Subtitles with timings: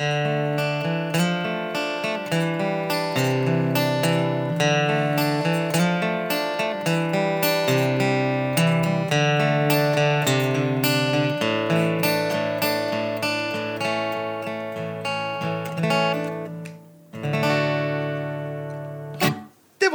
[0.00, 0.08] Det var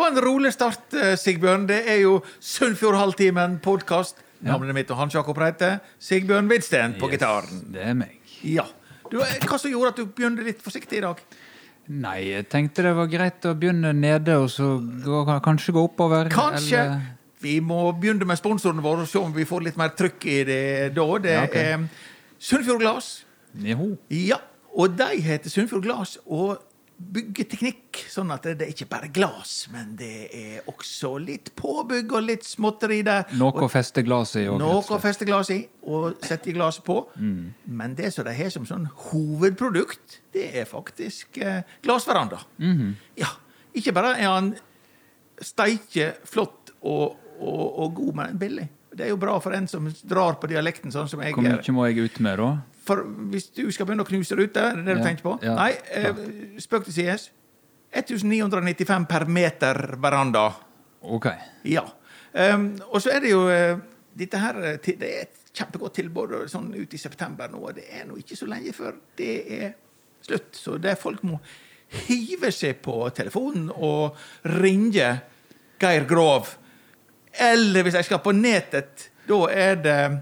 [0.07, 1.65] en rolig start, eh, Sigbjørn.
[1.67, 4.21] Det er jo Sunnfjordhalvtimen podkast.
[4.45, 5.79] Navnet mitt er Hans Jakob Reite.
[5.97, 7.73] Sigbjørn Hvidsten på gitaren.
[7.73, 8.19] Det er meg.
[8.43, 8.69] Ja.
[9.15, 11.21] Du, eh, hva som gjorde at du begynte litt forsiktig i dag?
[11.95, 16.27] Nei, jeg tenkte det var greit å begynne nede, og så gå, kanskje gå oppover.
[16.33, 17.05] Kanskje eller-
[17.45, 20.43] vi må begynne med sponsoren vår og se om vi får litt mer trykk i
[20.43, 21.05] det da.
[21.19, 21.63] Det Ja, okay.
[21.63, 21.87] er
[22.39, 23.23] Sunnfjord Glas.
[23.55, 23.97] Jo.
[24.09, 24.39] Ja,
[24.75, 26.59] og de heter Sunnfjord Glas og
[26.95, 27.99] byggeteknikk.
[28.11, 32.47] Sånn at det er ikke bare glas, men det er også litt påbygg og litt
[32.47, 33.25] småtteri der.
[33.39, 34.45] Noe å feste glasset i.
[34.61, 37.01] Noe å feste glasset i og sette glasset på.
[37.19, 37.51] Mm.
[37.79, 42.39] Men det som de har som sånn hovedprodukt, det er faktisk eh, glassveranda.
[42.57, 42.93] Mm -hmm.
[43.15, 43.35] Ja,
[43.73, 44.55] ikke bare er han
[45.41, 48.69] steike, flott og, og, og god, men billig.
[48.95, 51.75] Det er jo bra for en som drar på dialekten, sånn som jeg Hvor mye
[51.75, 52.51] må jeg ut med, da?
[52.85, 53.01] For
[53.33, 55.33] hvis du skal begynne å knuse rute, er det det du Ja, tenker på?
[55.43, 57.29] ja, Nei, eh, spøk til sides.
[57.95, 60.49] 1995 per meter veranda.
[61.01, 61.27] Ok.
[61.63, 61.85] Ja.
[62.33, 63.79] Um, og så er det jo uh,
[64.15, 67.85] dette her eh, Det er et kjempegodt tilbud sånn ut i september nå, og det
[67.87, 69.69] er nå ikke så lenge før det er
[70.25, 70.51] slutt.
[70.57, 71.39] Så det er folk må
[72.09, 74.17] hive seg på telefonen og
[74.59, 75.13] ringe
[75.79, 76.57] Geir Grov.
[77.39, 80.19] Eller hvis jeg skal på nettet, da er det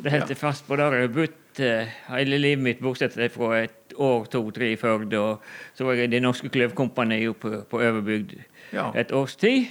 [0.02, 0.78] Det holdt jeg fast på.
[0.78, 4.80] Der har jeg bodd eh, hele livet mitt, bortsett fra et år, to, tre i
[4.80, 5.20] Førde.
[5.20, 8.38] Og så var jeg i Det Norske Kløvkompani på, på Øverbygd
[8.72, 9.66] Ja, et års tid.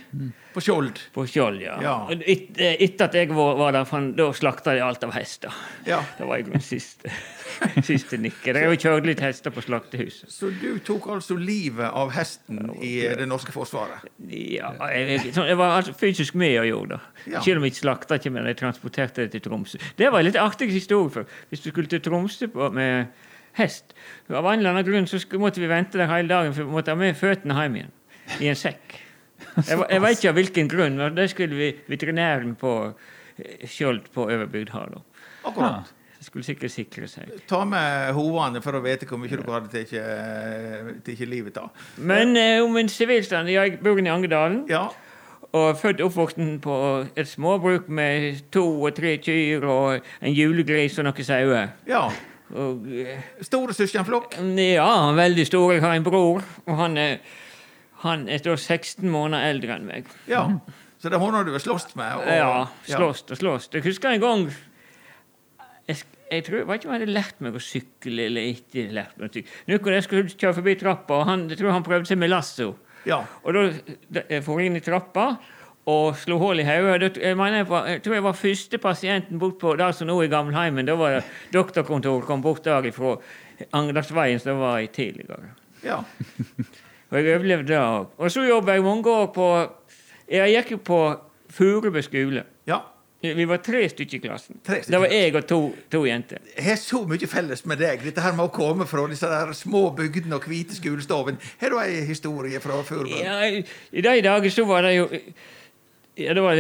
[0.53, 0.99] på Skjold.
[1.15, 1.77] På Skjold, ja.
[1.81, 1.95] Ja.
[2.11, 5.55] Et- eh, Etter at jeg var, var der, for da slakta de alt av hester.
[5.87, 6.01] Ja.
[6.19, 7.09] Det var jeg min siste,
[7.87, 8.55] siste nikket.
[8.59, 10.29] Jeg har jo kjørt litt hester på slaktehuset.
[10.35, 14.05] Så du tok altså livet av hesten i det norske forsvaret?
[14.29, 17.33] Ja, jeg, jeg, sånn, jeg var altså fysisk med og gjorde det.
[17.37, 17.41] Ja.
[17.47, 19.79] Selv om jeg slakta ikke, men jeg transporterte det til Tromsø.
[19.97, 21.11] Det var en litt artig historie.
[21.15, 23.07] for Hvis du skulle til Tromsø på, med
[23.59, 23.95] hest
[24.31, 26.93] Av en eller annen grunn så måtte vi vente der hele dagen, for vi måtte
[26.93, 27.97] ha med føttene hjem igjen.
[28.41, 28.99] I en sekk.
[29.67, 34.07] Jeg, jeg vet ikke av hvilken grunn, men det skulle vi veterinæren på eh, Skjold
[34.15, 34.85] på Øverbygd ha.
[34.93, 35.03] da.
[35.49, 35.91] Akkurat.
[36.21, 37.31] Skulle sikkert sikre seg.
[37.49, 39.85] Ta med hovene for å vite hvor mye dere hadde
[41.01, 41.71] tatt livet av.
[41.97, 44.67] Men eh, om en sivilstand Jeg bor i Angedalen.
[44.69, 44.91] Ja,
[45.57, 46.75] Og født og oppvoksen på
[47.17, 51.73] et småbruk med to og tre kyr og en julegris og noen sauer.
[51.89, 52.11] ja.
[52.51, 54.35] Og eh, Store søskenflokk.
[54.59, 55.73] ja, veldig stor.
[55.73, 57.19] Jeg har en bror, og han er,
[58.05, 60.07] han er da 16 måneder eldre enn meg.
[60.31, 60.47] Ja.
[61.01, 62.13] Så det er hun du har slåss med?
[62.17, 63.69] og- Ja, slåss og slåss.
[63.73, 64.51] Jeg husker en gang
[65.89, 65.97] Jeg,
[66.31, 68.85] jeg tror, jeg vet ikke om jeg hadde lært meg å sykle eller ikke.
[68.95, 69.51] lært meg å sykle.
[69.67, 72.75] Nå jeg skulle kjøre forbi trappa, og han, jeg tror han prøvde seg med lasso.
[73.09, 73.25] Ja.
[73.45, 73.65] Og da
[74.13, 75.39] da- jeg for inn i trappa
[75.87, 77.17] og slo hull i hodet.
[77.17, 80.87] Jeg, jeg, jeg tror jeg var første pasienten bort på der som nå er Gamleheimen.
[80.87, 83.17] Da var det doktorkontoret kom bort der fra
[83.73, 85.55] Angerdalsveien, som det var i tidligere.
[85.83, 86.05] ja.
[87.11, 88.07] Og jeg overlevde det òg.
[88.19, 89.51] Og så jobba jeg mange år på
[90.31, 91.01] Jeg gikk jo på
[91.51, 92.45] Furube skole.
[92.71, 92.79] Ja.
[93.21, 94.61] Vi var tre stykker i klassen.
[94.65, 94.95] Tre stykker.
[94.95, 95.59] Det var jeg og to,
[95.93, 96.39] to jenter.
[96.55, 98.05] Jeg har så mye felles med deg.
[98.07, 101.37] Dette her med å komme fra disse der små bygdene og hvite skolestoven.
[101.61, 103.19] Har du ei historie fra Furube?
[103.21, 105.09] Ja, I de dager så var det jo
[106.19, 106.53] ja, det var,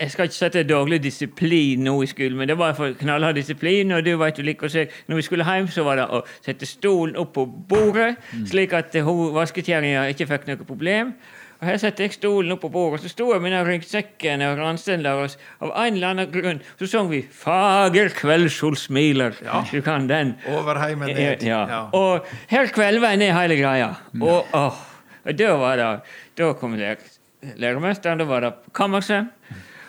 [0.00, 3.92] jeg skal ikke sette dårlig disiplin nå i skolen, men det var for knallhard disiplin.
[3.92, 6.66] og du vet like å se, Når vi skulle hjem, så var det å sette
[6.66, 8.16] stolen opp på bordet,
[8.46, 11.14] slik at vaskekjerringa ikke fikk noe problem.
[11.58, 14.44] Og Her satte jeg stolen opp på bordet, og så sto jeg med den ryggsekken
[14.46, 15.32] og ransten der, og
[15.66, 19.42] av en eller annen grunn så sang vi 'Fager kveldssol smiler'.
[19.42, 19.64] Ja.
[19.72, 20.36] Du kan den.
[20.46, 21.42] Over heimen ned.
[21.42, 21.66] Ja.
[21.66, 21.80] Ja.
[21.92, 23.90] Og her kvelva jeg ned hele greia.
[24.20, 24.78] Og, åh,
[25.24, 26.00] og da var det
[26.38, 29.26] Da kom lærer, læremesteren, da var det kammerset.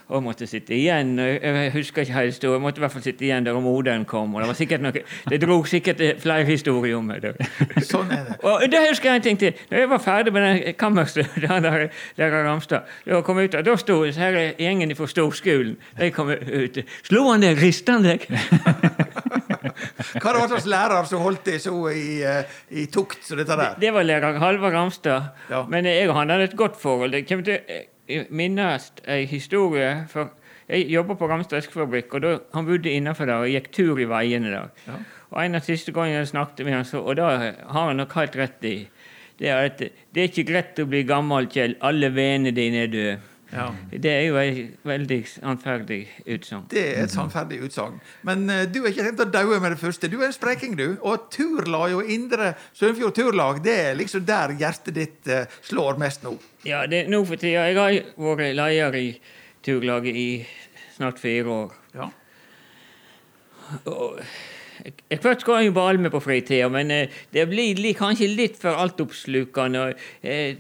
[0.10, 1.20] Og måtte sitte igjen.
[1.20, 2.54] Jeg husker ikke helt historien.
[2.54, 4.34] Jeg måtte i hvert fall sitte igjen der moderen kom.
[4.36, 7.28] Og det var sikkert noe Det dro sikkert flere historier om meg.
[7.86, 8.40] Sånn er det.
[8.42, 9.54] Og da husker jeg en ting til.
[9.70, 11.88] Da jeg var ferdig med den kammerset, der, der,
[12.18, 15.78] der Ramstad, da kom jeg ut, og da sto disse gjengen fra storskolen.
[16.02, 16.82] De kom ut.
[17.06, 17.62] Slo han deg?
[17.62, 18.26] Rista han deg?
[20.20, 23.58] Hva var det slags lærer som holdt deg så i, eh, i tukt som dette
[23.60, 23.78] der?
[23.82, 25.30] Det var lærer Halvard Ramstad.
[25.52, 25.64] Ja.
[25.70, 27.16] Men jeg og han hadde et godt forhold.
[27.18, 30.06] Jeg kommer til å minnes ei historie.
[30.10, 30.32] for
[30.70, 34.06] Jeg jobba på Ramstad eskefabrikk, og da, han bodde innenfor der og gikk tur i
[34.10, 34.70] veiene der.
[34.88, 35.00] Ja.
[35.30, 38.14] Og En av siste gangene jeg snakket med han, så, og da har han nok
[38.18, 38.78] helt rett i
[39.40, 41.78] det er at det er ikke greit å bli gammel, Kjell.
[41.86, 43.20] Alle vennene dine er døde.
[43.50, 43.72] Ja.
[43.90, 46.04] Det er jo et veldig sannferdig
[46.36, 46.68] utsagn.
[46.70, 47.96] Det er et sannferdig utsagn.
[48.28, 50.10] Men uh, du er ikke tenkt å daue med det første.
[50.12, 51.00] Du er en spreking, du.
[51.02, 56.22] Og turlag og Indre Sunnfjord Turlag, det er liksom der hjertet ditt uh, slår mest
[56.28, 56.36] nå.
[56.68, 59.10] Ja, det, er nå for tida Jeg har vært leder i
[59.66, 60.30] turlaget i
[61.00, 61.76] snart fire år.
[61.96, 62.10] Ja.
[63.90, 64.20] Og
[65.10, 68.58] jeg- først går jeg jo bale med på fritida, men eh, det blir kanskje litt
[68.62, 69.94] for altoppslukende.
[70.24, 70.56] eh,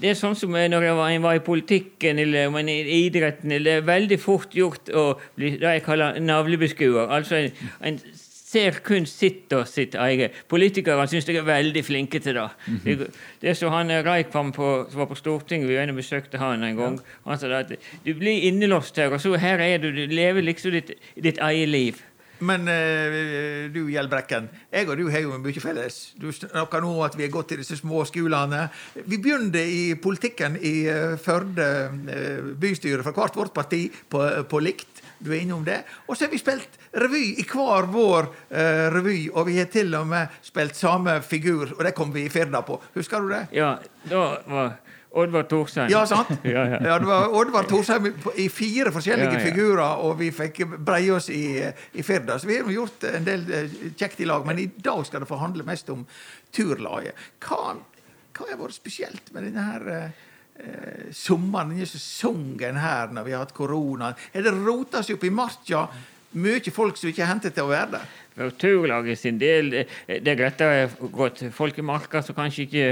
[0.00, 3.54] Det er sånn som når jeg var, i politikken eller i idretten.
[3.64, 5.08] Det er veldig fort gjort å
[5.38, 7.08] bli det jeg kaller navlebeskuer.
[7.16, 8.00] Altså en, en
[8.46, 10.36] ser kun sitt og sitt eget.
[10.50, 12.46] Politikere syns jeg er veldig flinke til det.
[12.84, 13.10] Det,
[13.42, 16.40] det er så han eh, Reikvam på, som var på Stortinget, vi var og besøkte
[16.40, 16.98] han en gang.
[17.26, 19.90] Han sa det at du blir innelåst her, og så her er du.
[19.96, 22.04] Du lever liksom ditt, ditt eget liv.
[22.44, 25.98] Men uh, du, Gjell Brekken, jeg og du har jo mye felles.
[26.20, 28.66] Du snakker nå om at vi har gått i disse små skolene.
[29.06, 34.62] Vi begynte i politikken i uh, Førde uh, bystyre fra hvert vårt parti på, på
[34.64, 35.02] likt.
[35.16, 35.78] Du er innom det.
[36.06, 38.28] Og så har vi spilt revy i hver vår
[38.92, 42.32] revy, og vi har til og med spilt samme figur, og det kom vi i
[42.32, 42.76] Firda på.
[42.92, 43.46] Husker du det?
[43.56, 43.78] Ja,
[44.10, 44.74] da var
[45.16, 46.32] Oddvar Thorsheim Ja, sant?
[46.44, 46.80] Ja, ja.
[46.84, 51.58] Ja, det var Oddvar Thorsheim i fire forskjellige figurer, og vi fikk breie oss i,
[51.96, 52.38] i Firda.
[52.38, 55.30] Så vi har gjort en del eh, kjekt i lag, men i dag skal det
[55.30, 56.04] få handle mest om
[56.54, 57.16] turlaget.
[57.46, 57.76] Hva,
[58.36, 63.46] hva har vært spesielt med denne her eh, sommeren, denne sesongen her, når vi har
[63.46, 64.12] hatt korona?
[64.36, 65.86] Er det rota seg opp i marka?
[66.36, 68.08] Mye folk som ikke er hentet til å være der?
[68.36, 72.66] For turlaget sin del, det, er greit å gå til folk i marka som kanskje
[72.66, 72.88] ikke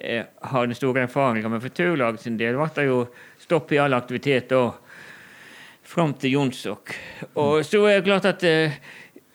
[0.00, 3.02] eh, har den store erfaringa, med for turlaget sin del ble det jo
[3.40, 4.70] stopp i all aktivitet da
[5.90, 6.94] fram til Jonsok.
[7.34, 8.78] Og så er det klart at eh,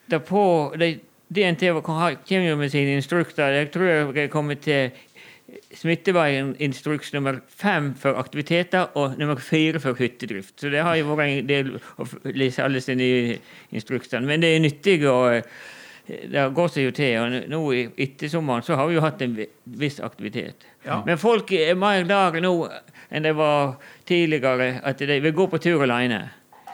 [0.09, 0.43] det på
[0.75, 3.59] DNT kommer jo med sine instrukser.
[3.59, 4.91] Jeg tror jeg er kommet til
[5.75, 10.55] smitteveiinstruks nummer fem for aktiviteter og nummer fire for hyttedrift.
[10.59, 11.71] Så det har jo vært en del
[12.01, 13.37] å lese alle sine
[13.75, 14.23] instrukser.
[14.25, 15.41] Men det er nyttig og
[16.07, 17.17] det går seg jo til.
[17.21, 20.67] og Nå i ettersommeren så har vi jo hatt en viss aktivitet.
[20.85, 21.01] Ja.
[21.05, 22.55] Men folk er mer der nå
[23.09, 26.25] enn det var tidligere, at de vil gå på tur alene.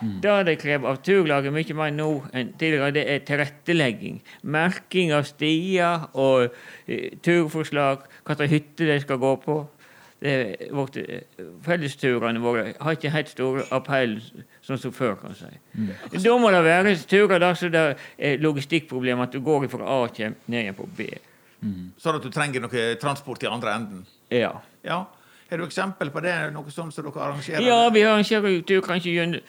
[0.02, 4.18] Det det krever av turlaget mye mer nå enn tidligere, det er tilrettelegging.
[4.42, 9.60] Merking av stier og uh, turforslag, hvilke hytter de skal gå på.
[10.22, 11.24] Det vårt, eh,
[11.66, 14.20] Fellesturene våre har ikke helt stor appell
[14.72, 15.50] sånn som før, kan si.
[15.75, 15.92] Mm.
[16.24, 17.84] Da må det være turer der så det
[18.18, 21.10] er logistikkproblem, at du går fra A og kommer ned igjen på B.
[22.01, 24.06] Sånn at du trenger noe transport i andre enden?
[24.34, 24.56] Ja.
[24.84, 25.04] Ja.
[25.51, 26.34] Har du eksempel på det?
[26.56, 27.62] Noe sånt som dere arrangerer?
[27.68, 29.42] Ja, vi arrangerer jo tur kanskje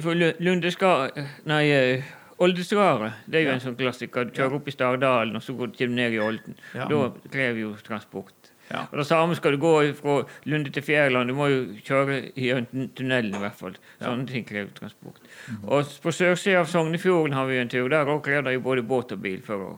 [0.00, 1.10] for Lundeskar...
[1.50, 2.04] Nei, eh,
[2.40, 3.54] Det er jo Ja.
[3.54, 4.24] en sånn klassiker.
[4.24, 6.54] Du kjører opp i Stardalen, og så går du ned i Olden.
[6.74, 6.86] Ja.
[6.88, 8.39] Da krever jo transport.
[8.70, 8.84] Ja.
[8.92, 11.28] Og det samme skal du gå fra Lunde til Fjærland.
[11.28, 13.74] Du må jo kjøre gjennom tunnelen i hvert fall.
[13.98, 15.18] Sånne ting krever transport.
[15.66, 17.88] Og på sørsida av Sognefjorden har vi en tur.
[17.90, 19.70] Der òg krever det jo både båt og bil for å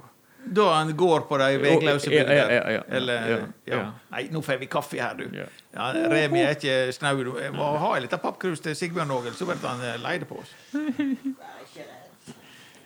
[0.43, 2.83] Da en går på de vegløse Ja, ja, ja, ja, ja.
[2.99, 3.77] Eller, Ja, ja.
[3.77, 3.83] ja.
[4.11, 5.29] Nei, nå får vi kaffe her, du.
[5.39, 5.47] Ja.
[5.73, 7.15] Ja, Remi er ikke snau.
[7.41, 10.43] Jeg må ha en liten pappkrus til Sigbjørn Ågel, så blir han eh, leide på
[10.43, 10.53] oss.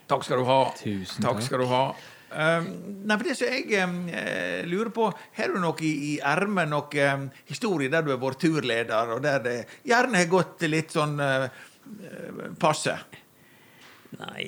[0.06, 0.60] Takk skal du ha.
[0.78, 1.42] Tusen Takk takk.
[1.48, 1.82] skal du ha.
[2.36, 2.66] Um,
[3.08, 5.06] nei, for det som jeg eh, lurer på,
[5.38, 9.38] Har du noe i, ermet, noe um, historie der du har vært turleder, og der
[9.40, 9.54] det
[9.88, 12.98] gjerne har gått litt sånn eh, eh, passe?
[14.20, 14.44] Nei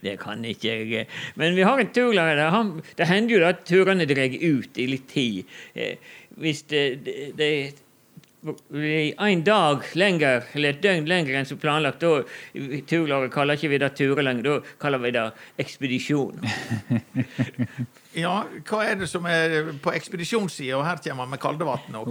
[0.00, 1.08] Det kan ikke jeg.
[1.40, 2.42] Men vi har en turleder.
[2.52, 5.56] Han, det hender jo at turene drar ut i litt tid.
[6.40, 7.50] Hvis det, det, det
[8.40, 12.22] en dag lenger, eller et døgn lenger enn som planlagt, da
[12.88, 15.26] turlaget kaller ikke vi det turer lenger, da kaller vi det
[15.60, 16.40] ekspedisjon.
[18.10, 20.74] Ja, hva er det som er på ekspedisjonssida?
[20.74, 22.08] Og her kommer man med kaldevann òg.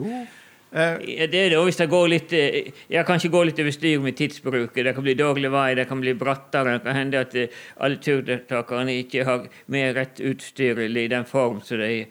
[0.71, 3.59] Ja, det er det, og hvis det går litt eh, Jeg kan ikke gå litt
[3.59, 4.83] over styr med tidsbruket.
[4.85, 6.77] Det kan bli dårlig vei, det kan bli brattere.
[6.77, 11.59] Det kan hende at eh, alle turdeltakerne ikke har med rett utstyr i den form
[11.65, 12.05] som de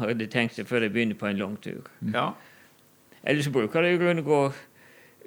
[0.00, 1.86] hadde tenkt seg før de begynner på en lang tur.
[2.12, 2.32] Ja.
[3.26, 4.40] Eller så bruker det i grunnen gå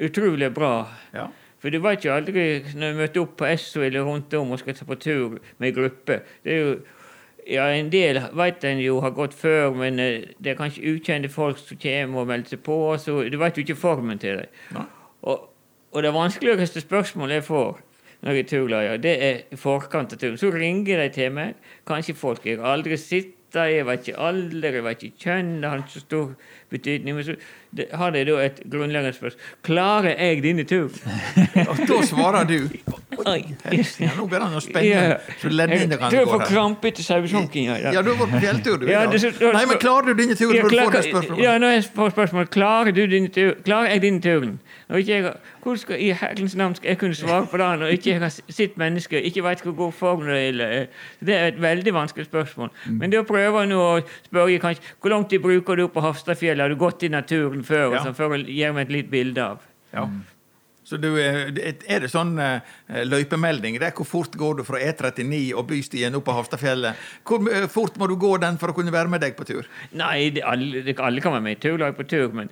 [0.08, 0.88] utrolig bra.
[1.14, 1.28] ja.
[1.60, 4.62] For du vet jo aldri når du møter opp på Esso eller rundt om og
[4.62, 6.22] skal ta på tur med gruppe.
[6.44, 6.78] Det er jo
[7.50, 11.32] ja, En del vet en jo har gått før, men eh, det er kanskje ukjente
[11.34, 12.78] folk som kommer og melder seg på.
[12.98, 14.86] så Du vet jo ikke formen til dem.
[15.22, 15.50] Og,
[15.92, 17.80] og det vanskeligste spørsmålet jeg får
[18.22, 20.38] når jeg er turleder, det er i forkant av turen.
[20.38, 21.56] Så ringer de til meg.
[21.88, 25.62] Kanskje folk jeg aldri sett, jeg vet ikke alder, jeg vet ikke kjønn.
[25.62, 26.28] Det har ikke så stor
[26.70, 27.16] betydning.
[27.16, 27.36] Men så
[27.76, 29.42] det, har de da et grunnleggende spørsmål.
[29.64, 30.92] Klarer jeg denne turen?
[31.70, 32.70] Og da svarer du
[33.28, 33.42] Oi.
[33.74, 34.86] ja, Nå begynner han å spenne.
[34.86, 35.18] Ja.
[35.42, 35.70] Så Jeg
[36.14, 36.48] jeg får her.
[36.48, 37.82] krampe etter sauesonkinga i.
[37.94, 38.88] Ja, du har vært på fjelltur, du.
[38.88, 41.44] Ja, det- det- Nei, men klarer du denne turen Ja, du får klar- det spørsmålet?
[41.44, 43.56] Ja, når jeg får spørsmål Klarer du denne turen?
[43.66, 44.60] klarer jeg denne turen?
[44.90, 47.68] Når ikke jeg, har- hvor skal, I herrens navn skal jeg kunne svare på det
[47.80, 50.88] når ikke jeg har sett mennesker, ikke vet hvor god form det er?
[51.22, 52.72] Det er et veldig vanskelig spørsmål.
[52.90, 56.64] Men da prøver jeg nå å spørre kanskje Hvor langt de bruker du på Hafstadfjellet?
[56.66, 57.92] Har du gått i naturen før?
[57.92, 58.00] Ja.
[58.00, 59.62] og sånn, for å gi meg et litt bilde av.
[59.94, 60.08] Ja.
[60.90, 61.52] Så du, er
[61.86, 62.62] er det sånn eh,
[63.06, 63.78] løypemelding?
[63.78, 66.98] Det er Hvor fort går du fra E39 og bystien opp på Hafstadfjellet?
[67.30, 69.70] Hvor eh, fort må du gå den for å kunne være med deg på tur?
[69.94, 72.50] Nei, det, alle, det, alle kan være med i turlag på tur, men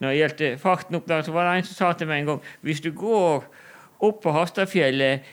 [0.00, 2.32] når det gjaldt farten opp der, så var det en som sa til meg en
[2.34, 3.46] gang hvis du går
[4.04, 5.24] opp på Hastafjellet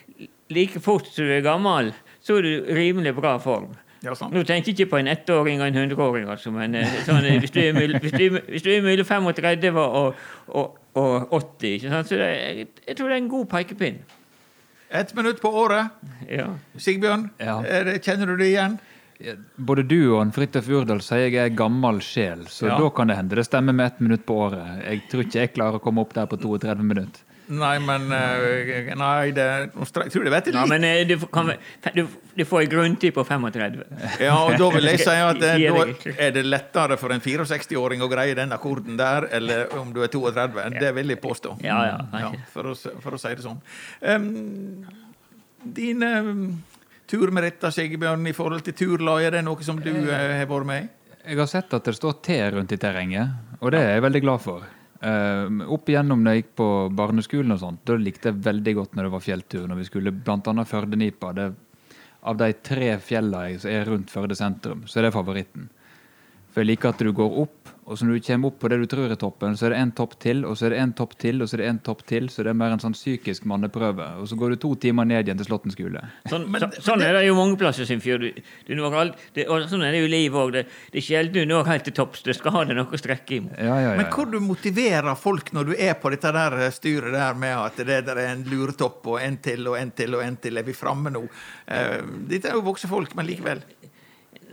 [0.52, 1.92] like fort som du er gammel,
[2.24, 3.74] så er du rimelig bra form.
[4.04, 4.12] Ja.
[4.28, 7.38] Nå tenker jeg ikke på en ettåring og en hundreåring, altså, men eh, sånn, eh,
[7.40, 10.18] hvis, du er, hvis, du hvis du er mellom 35 og,
[10.48, 12.10] og, og 80, ikke sant?
[12.10, 14.02] så det, jeg, jeg tror det er en god pekepinn.
[14.94, 15.88] Ett minutt på året.
[16.28, 16.50] Ja.
[16.76, 17.56] Sigbjørn, Ja.
[17.64, 18.76] er kjenner du det igjen?
[19.56, 22.78] Både du og en Fridtjof Urdal sier jeg er gammel sjel, så Ja.
[22.80, 24.82] da kan det hende det stemmer med ett minutt på året.
[24.84, 27.22] Jeg tror ikke jeg klarer å komme opp der på 32 minutter.
[27.46, 29.44] Nei, men eh, Nei, det,
[29.76, 31.50] jeg tror det vet jeg Ja, men eh, du, kan,
[31.92, 32.06] du,
[32.38, 33.82] du får en grunntid på 35.
[34.22, 38.00] Ja, og da vil jeg si at eh, da er det lettere for en 64-åring
[38.00, 40.70] å greie den akkorden der, eller om du er 32.
[40.80, 41.58] Det vil jeg påstå.
[41.64, 41.82] Ja,
[42.16, 43.60] ja, for, å, for å si det sånn.
[44.00, 44.86] Um,
[47.10, 50.48] din med dette, Sigbjørn, i forhold til turlag, er det noe som du eh, har
[50.50, 50.88] vært med i?
[51.24, 54.24] Jeg har sett at det står T rundt i terrenget, og det er jeg veldig
[54.24, 54.64] glad for.
[55.04, 58.96] Uh, opp igjennom da jeg gikk på barneskolen, og sånt, da likte jeg veldig godt
[58.96, 59.64] når det var fjelltur.
[59.68, 60.64] Når vi skulle bl.a.
[60.68, 61.32] Førdenipa.
[61.36, 61.48] Det,
[62.24, 65.68] av de tre fjellene som er rundt Førde sentrum, så er det favoritten.
[66.52, 68.78] For jeg liker at du går opp, og så når du kommer opp på det
[68.80, 70.92] du tror er toppen, så er det en topp til, og så er det en
[70.96, 72.28] topp til, og så er det en topp til.
[72.32, 74.06] Så det er mer en sånn psykisk manneprøve.
[74.22, 76.00] Og så går du to timer ned igjen til Slåtten skole.
[76.32, 78.24] Sånn, Men så, det- sånn er det jo mange plasser, Simfjord.
[78.24, 80.52] Du, du når alt, det, og sånn er det jo livet òg.
[80.56, 80.64] Det,
[80.94, 82.22] det er sjelden du når helt til topps.
[82.24, 83.58] Du skal ha det noe å strekke imot.
[83.60, 83.96] Ja, ja, ja.
[84.00, 87.52] Men hvor du motiverer folk når du er på dette der eh, styret der med
[87.58, 90.56] at det der er en luretopp og en til og en til og en til,
[90.56, 91.26] er vi framme nå?
[91.68, 92.00] Uh,
[92.32, 93.60] dette er jo voksne folk, men likevel.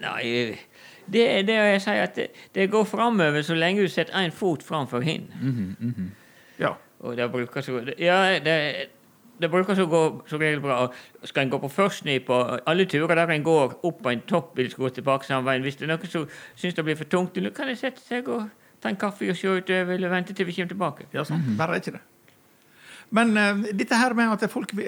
[0.01, 0.57] Nei,
[1.13, 4.31] det er det jeg sier at det, det går framover så lenge du setter én
[4.31, 5.27] fot framfor hin.
[6.59, 6.75] Ja.
[7.01, 8.89] Og det bruker så Ja, det,
[9.41, 10.83] det bruker så gå så regel bra.
[10.85, 12.37] Og Skal en gå på førstny på
[12.67, 15.61] alle turer der en går opp på en topp, vil gå tilbake samme veien.
[15.61, 18.29] Hvis det er noe som syns det blir for tungt, så kan en sette seg
[18.29, 18.49] og
[18.81, 21.09] ta en kaffe og se utover, eller vente til vi kommer tilbake.
[21.13, 21.55] Ja, sånn.
[21.57, 22.05] Bare er ikke det.
[23.11, 24.85] Men uh, dette her med at folk uh,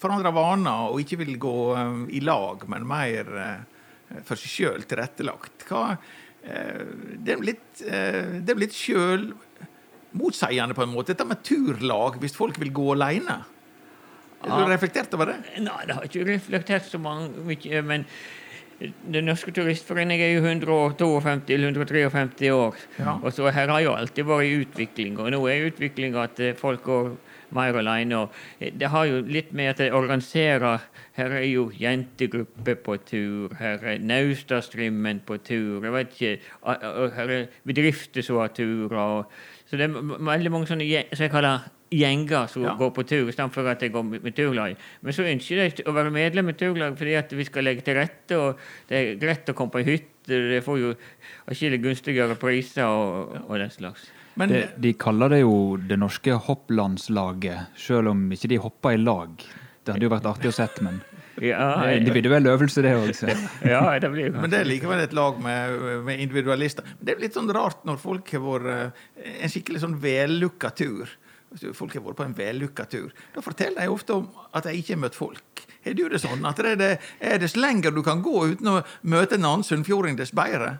[0.00, 3.30] forandrer vaner og ikke vil gå uh, i lag, men mer
[4.26, 5.96] for seg sjøl tilrettelagt hva,
[6.42, 6.82] eh,
[7.16, 9.30] Det er litt, uh, det er litt sjøl
[10.18, 11.12] motsigende på en måte.
[11.12, 13.40] Dette med turlag, hvis folk vil gå aleine.
[14.40, 15.40] Har du reflektert over det?
[15.60, 18.06] Nei, det har ikke reflektert så mye, men
[18.80, 22.78] Den norske turistforening er jo 152 eller 153 år.
[22.96, 23.18] Ja.
[23.20, 26.86] Og så her har jo alltid vært utvikling, og nå er utviklinga at eh, folk
[26.88, 27.10] går
[27.58, 28.22] mer alene.
[28.22, 30.80] Og eh, det har jo litt med at de organiserer
[31.16, 36.82] Her er jo jentegruppe på tur, her er Naustastrimmen på tur, jeg vet ikke, og-
[36.84, 38.96] og her er bedrifter som har turer.
[38.96, 39.26] og-
[39.66, 42.76] Så det er veldig mange sånne som jeg kaller gjenger som Ja.
[42.76, 44.76] går på tur, istedenfor at jeg går med, turlag.
[45.02, 47.94] Men så ønsker de å være medlem i turlag fordi at vi skal legge til
[47.94, 48.56] rette, og
[48.88, 50.06] det er greit å komme på hytte.
[50.26, 50.94] Det får jo
[51.48, 54.10] atskillig gunstigere priser og, og den slags.
[54.36, 58.96] Men Det, de kaller det jo det norske hopplandslaget, selv om ikke de hopper i
[58.96, 59.28] lag.
[59.84, 61.00] Det hadde jo vært artig å sett, men
[61.40, 63.14] Ja, det er individuell øvelse, det òg.
[63.64, 66.84] ja, det blir Men det er likevel et lag med, med individualister.
[66.98, 70.72] Men det er litt sånn rart når folk har vært eh, en skikkelig sånn vellukka
[70.76, 71.08] tur.
[71.74, 73.08] Folk har vært på en vellukka tur.
[73.34, 75.64] Da forteller de ofte om at de ikke har møtt folk.
[75.86, 76.90] Har du det sånn at det er, det,
[77.24, 80.76] er dess lenger du kan gå uten å møte en annen sunnfjording, dess bedre?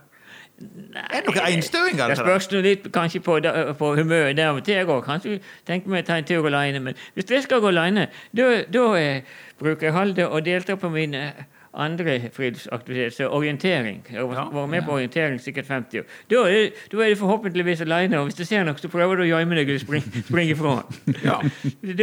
[0.61, 3.39] Er det noen einstøinger Det spørs nå litt kanskje på,
[3.79, 4.91] på humøret der og til.
[5.07, 6.83] Kanskje tenker meg å ta en tur alene.
[6.85, 9.23] Men hvis jeg skal gå alene, da eh,
[9.61, 14.03] bruker jeg Halde og delta på min eh, andre friluftsaktivitet, så orientering.
[14.11, 16.09] Jeg har Ja, vært med på orientering sikkert 50 år.
[16.31, 19.23] Da er, da er du forhåpentligvis alene, og hvis du ser noe, så prøver du
[19.23, 20.77] å gjemme deg eller springe, springe ifra.
[21.23, 21.39] Ja.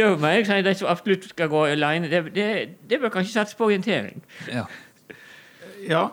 [0.00, 2.48] Da må jeg si de som absolutt skal gå alene, det, det,
[2.90, 4.22] det bør kanskje satse på orientering.
[4.48, 4.64] Ja.
[5.86, 6.08] Ja,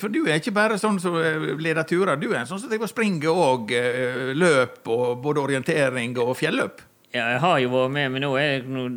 [0.00, 2.16] for du er ikke bare sånn som eh, leder turer.
[2.18, 6.34] Du er en sånn som driver og springer og eh, løp, og både orientering og
[6.40, 6.82] fjelløp.
[7.12, 8.96] Ja, jeg har jo vært med, men nå er det noen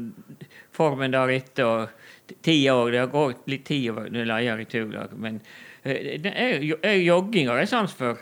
[0.75, 1.65] formen der etter.
[1.65, 5.11] og ti år, Det har gått litt tid å leder i turlag.
[5.19, 5.41] Men
[5.85, 8.17] jeg, det er, er jogging har jeg sans for.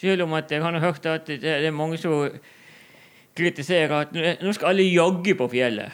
[0.00, 2.30] Selv om at jeg har hørt at det er mange som
[3.36, 5.92] kritiserer at nå- skal alle jogge på fjellet.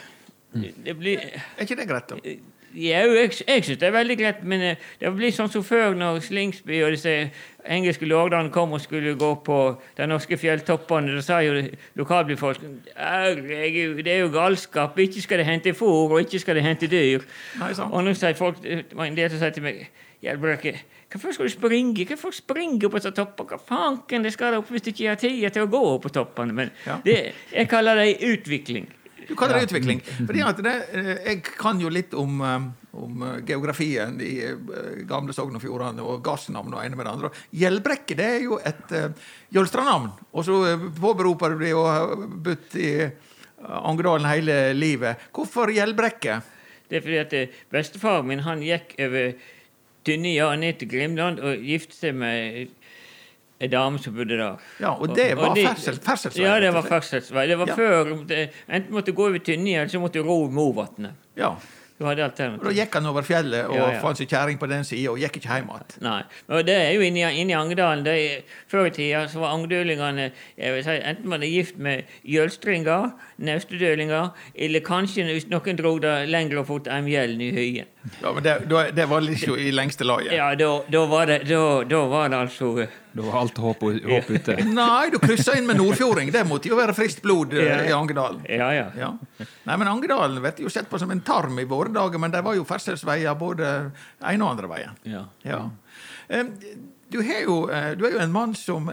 [0.54, 1.18] Det blir...
[1.56, 2.35] Er ikke det greit, da?
[2.75, 5.93] Ja, jeg, jeg syns det er veldig greit, men eh, det blir sånn som før,
[5.99, 7.12] når Slingsby og disse
[7.69, 9.59] engelske lordene kom og skulle gå på
[9.99, 11.12] de norske fjelltoppene.
[11.19, 11.59] Da sa jo
[12.00, 12.81] lokalbefolkningen
[14.02, 14.99] det er jo galskap.
[14.99, 17.23] Ikke skal de hente fôr, og ikke skal de hente dyr.
[17.61, 17.73] Nei.
[17.91, 19.85] Og nå sier folk, det var en del som sier til meg
[20.23, 20.76] Hjelbrøkke,
[21.11, 22.05] hvorfor skal du springe?
[22.07, 23.49] Hvorfor springe opp på disse toppene?
[23.50, 26.12] Hva fanken det skal opp hvis du ikke har tid til å gå opp på
[26.14, 26.55] toppene?
[26.55, 27.00] Men Ja.
[27.05, 27.17] det,
[27.52, 28.87] jeg kaller det utvikling.
[29.32, 30.00] Du kaller det utvikling.
[30.04, 32.66] Fordi at det, eh, jeg kan jo litt om, eh,
[33.00, 34.34] om eh, geografien i
[35.08, 37.30] gamle Sogn og Fjordane og gassnavn og ene med det andre.
[37.62, 40.10] Gjeldbrekke det er jo et uh, Jølstranavn.
[40.36, 40.58] Og så
[41.00, 42.92] påberoper du det å ha bodd i
[43.62, 45.24] Angerdalen hele livet.
[45.32, 46.42] Hvorfor Gjeldbrekke?
[46.90, 49.32] Det er fordi at bestefaren min han gikk over
[50.04, 52.68] tynne og ned til Grimland og giftet seg med
[53.62, 54.56] en dame som bodde der.
[54.80, 56.44] Ja, og det var de- fersel, ferselsvei.
[56.46, 57.46] Ja, det var ferdselsvei.
[57.48, 57.76] Det var Ja.
[57.76, 61.12] før det, Enten måtte du gå over Tynni, eller så måtte du ro Movatnet.
[61.36, 61.54] Ja.
[62.00, 64.00] Du hadde Og da gikk han over fjellet og Ja, ja.
[64.00, 66.00] fant seg kjerring på den sida og gikk ikke hjem igjen.
[66.02, 66.22] Nei.
[66.50, 68.02] Og det er jo inni, inni Angedalen.
[68.02, 71.78] Det er, før i tida så var angdølingene jeg vil si, enten var de gift
[71.78, 77.86] med jølstringer, naustedølinger, eller kanskje hvis noen dro det lenger og fort mjellen i høyen.
[78.23, 80.32] Ja, men det, da- det var liksom i lengste laget.
[80.34, 83.84] Ja, da, da, var det, da, da var det altså eh, Da var alt håp,
[83.84, 84.56] håp ute.
[84.75, 86.32] Nei, du kryssa inn med nordfjording.
[86.34, 87.76] Det måtte jo være friskt blod eh, Ja.
[87.86, 88.41] i Angedalen.
[88.50, 88.88] Ja, ja.
[88.99, 89.12] Ja.
[89.38, 92.43] Nei, men Angedalen blir jo sett på som en tarm i våre dager, men det
[92.43, 93.69] var jo ferdselsveier både
[94.23, 94.99] ene og andre veien.
[95.06, 95.26] ja.
[95.47, 95.62] Ja.
[97.12, 98.88] Du, har jo, eh, du er jo en mann som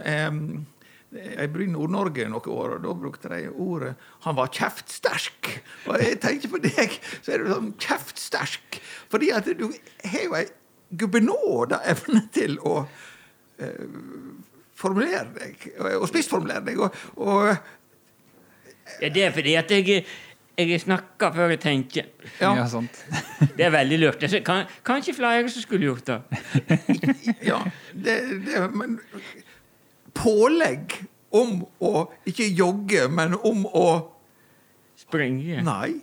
[1.10, 5.50] Jeg bor i Nord-Norge noen år, og da brukte de ordet 'han var kjeftsterk'.
[5.86, 8.78] Og jeg tenker på deg, så er du sånn kjeftsterk.
[9.10, 9.72] Fordi at du
[10.04, 10.46] har jo ei
[10.90, 12.86] gubbenåda evne til å
[13.58, 13.90] eh,
[14.74, 15.68] formulere deg,
[15.98, 16.78] og spissformulere deg.
[16.78, 17.56] Og, og
[19.00, 20.04] Ja, det er fordi at jeg,
[20.58, 22.08] jeg snakker før jeg tenker.
[22.40, 22.54] Ja.
[22.58, 23.04] Ja, sant.
[23.56, 24.24] Det er veldig lurt.
[24.44, 26.20] Kan, kanskje flere som skulle gjort det.
[27.42, 27.60] Ja,
[27.94, 28.98] det, det, men
[30.20, 31.00] pålegg
[31.36, 33.90] om å ikke jogge, men om å
[35.00, 35.62] Springe.
[35.64, 35.94] Nei.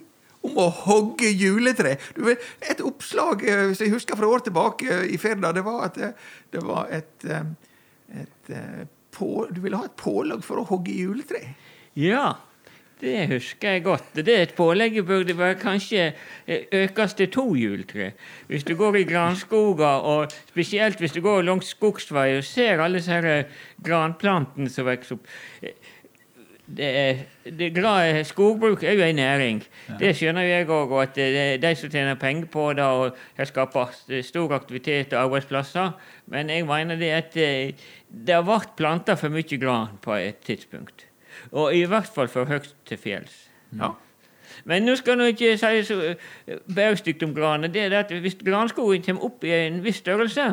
[0.42, 1.96] Om å hogge juletre.
[2.16, 5.62] Du vet, et oppslag eh, hvis jeg husker fra år tilbake eh, i Firda, det
[5.66, 6.10] var at det,
[6.54, 7.46] det var et, eh,
[8.24, 8.82] et eh,
[9.14, 11.40] på, Du ville ha et pålegg for å hogge juletre.
[11.98, 12.34] Ja,
[13.00, 14.06] det husker jeg godt.
[14.14, 16.08] Det er et pålegg burde være kanskje
[16.46, 18.12] eh, økes til to juletre.
[18.46, 22.98] Hvis du går i granskoger, og spesielt hvis du går langs skogsvei og ser alle
[22.98, 25.30] disse her, eh, granplantene som vokser opp
[25.62, 25.94] eh,
[26.68, 27.20] det er,
[27.58, 29.62] det glade Skogbruk er jo en næring.
[29.96, 30.92] Det skjønner jeg òg.
[31.00, 35.22] At det er de som tjener penger på det, og det skaper stor aktivitet og
[35.22, 35.96] arbeidsplasser.
[36.26, 41.07] Men jeg mener det at det har vært planta for mye gran på et tidspunkt.
[41.52, 43.44] Og i hvert fall for høyt til fjells.
[43.78, 43.94] Ja.
[44.64, 45.98] Men nå skal jeg ikke si så
[46.66, 47.72] bergstygt stygt om granen.
[47.72, 50.48] Det er at hvis granskogen kommer opp i en viss størrelse,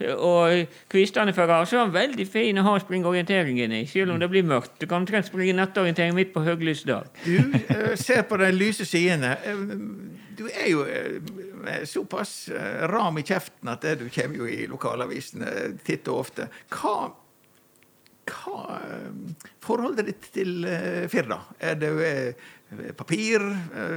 [0.00, 4.30] eh, og kvistene av, så er veldig fin å ha springorienteringen i, selv om det
[4.30, 4.78] blir mørkt.
[4.80, 7.10] Du kan omtrent springe nattorientering midt på høylys dag.
[7.24, 9.36] Du eh, ser på de lyse sidene.
[9.44, 9.66] Eh,
[10.36, 15.78] Du er jo eh, såpass eh, ram i kjeften at du kommer jo i lokalavisene
[15.84, 16.50] titt og ofte.
[16.68, 17.08] Hva
[18.26, 19.10] hva eh,
[19.64, 21.38] forholdet ditt til eh, Firda?
[21.60, 22.48] Er det eh,
[22.98, 23.44] papir,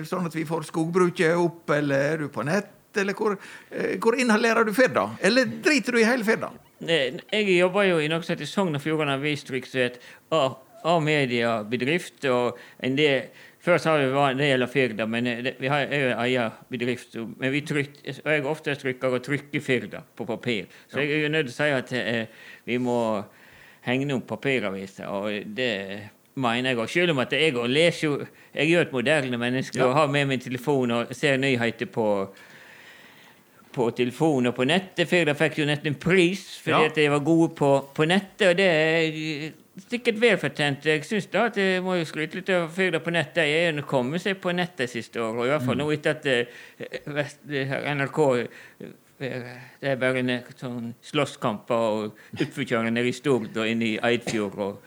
[0.06, 2.76] sånn at vi får skogbruket opp, eller er du på nett?
[2.98, 3.36] Eller hvor,
[4.02, 5.08] hvor inhalerer du Firda?
[5.26, 6.52] Eller driter du i hele Firda?
[6.82, 10.00] Jeg jobber jo i noe som heter Sogn og Fjordane Avistrykk, som er et
[10.90, 12.26] A-mediebedrift.
[12.30, 16.12] og en del før sa vi var del av Firda, men det, vi har jo
[16.14, 17.18] en egen bedrift.
[17.42, 20.70] Men vi tryk, og jeg ofte trykker og trykker Firda på papir.
[20.88, 23.00] Så jeg er jo nødt til å si at eh, vi må
[23.86, 25.08] hegne opp papiraviser.
[25.08, 25.72] Og det
[26.40, 26.90] mener jeg òg.
[26.90, 28.18] Selv om at jeg leser jo
[28.54, 32.30] Jeg er jo et moderne menneske og har med min telefon og ser nyheter på
[33.72, 35.08] på telefon og på nettet.
[35.08, 36.86] Firda fikk jo nettopp en pris fordi Ja.
[36.90, 39.52] at de var gode på, på nettet, og det er
[39.90, 40.86] sikkert velfortjent.
[40.86, 43.46] Jeg synes da at jeg må jo skryte litt av Firda på nettet.
[43.46, 46.26] Er jo kommet seg på nettet siste året, og i hvert fall nå etter at
[46.26, 53.52] eh, her NRK eh, det er bare en sånn slåsskamper og utforkjøringer nede i Stord
[53.60, 54.56] og inne i Eidfjord.
[54.58, 54.80] og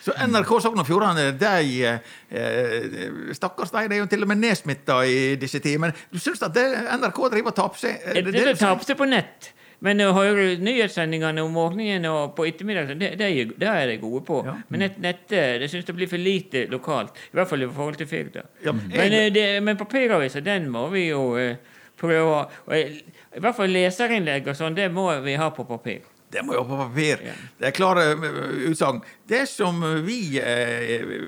[0.00, 4.40] Så NRK Sogn og Fjordane, de eh, Stakkars de, de er jo til og med
[4.42, 5.80] nedsmitta i disse tider.
[5.82, 6.66] Men du syns at det,
[7.00, 7.98] NRK driver og taper seg?
[8.04, 9.50] eh, Det, det, det taper seg på nett.
[9.80, 13.28] Men å høre nyhetssendingene om morgenen og på ettermiddagen, det, det,
[13.62, 14.42] det er de gode på.
[14.44, 14.58] Ja.
[14.68, 17.16] Men nett, nettet det syns jeg blir for lite lokalt.
[17.30, 18.44] I hvert fall i forhold til Firda.
[18.66, 21.56] Ja, Men, eh, men papiravisa, den må vi jo eh,
[22.00, 22.42] prøve.
[22.76, 26.02] Jeg- I hvert fall leserinnlegg og sånn, det må vi ha på papir.
[26.30, 27.22] Det må jo på papir.
[27.26, 27.34] Ja.
[27.58, 29.00] Det er klare eh, utsagn.
[29.26, 31.24] Det som vi er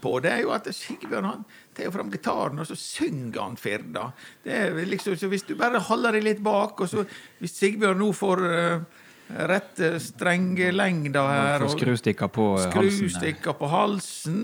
[0.00, 1.42] på, det er jo at Sigbjørn han
[1.76, 4.06] tar jo fram gitaren, og så synger han Firda.
[4.44, 7.04] Det er liksom, så Hvis du bare holder deg litt bak, og så
[7.42, 9.04] Hvis Sigbjørn nå får uh,
[9.48, 12.96] rette strengelengda her Og skrustikka på eh, halsen.
[12.96, 14.40] Skrustikka på halsen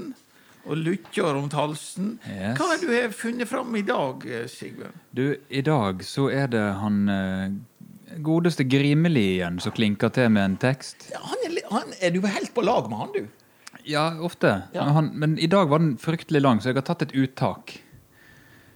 [0.64, 2.56] og lykka rundt halsen Yes.
[2.58, 4.96] Hva det du har funnet fram i dag, Sigbjørn?
[5.14, 10.44] Du, i dag så er det han eh, godeste Grimeli igjen som klinker til med
[10.44, 11.08] en tekst.
[11.12, 13.26] Ja, Han er, han, er du helt på lag med han, du?
[13.84, 14.62] Ja, ofte.
[14.72, 14.84] Ja.
[14.86, 17.78] Men, han, men i dag var den fryktelig lang, så jeg har tatt et uttak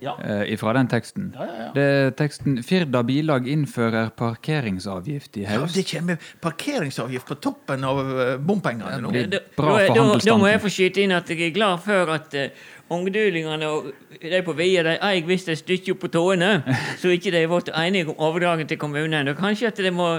[0.01, 0.15] Ja.
[0.23, 1.33] eh, fra den teksten.
[1.35, 1.69] Ja, ja, ja.
[1.75, 7.99] Det er teksten 'Firda bilag innfører parkeringsavgift i Ja, det kommer parkeringsavgift på toppen av
[8.21, 9.11] eh, bompengene nå.
[9.11, 11.83] blir Da, bra da, da, da må jeg få skyte inn at jeg er glad
[11.83, 12.49] for at uh,
[12.95, 13.91] ungdulingene og
[14.23, 16.63] de på Via de eier visst et stykke opp på tåene,
[17.01, 19.29] så ikke de ble enige om overdraget til kommunen.
[19.29, 20.19] Og kanskje at det må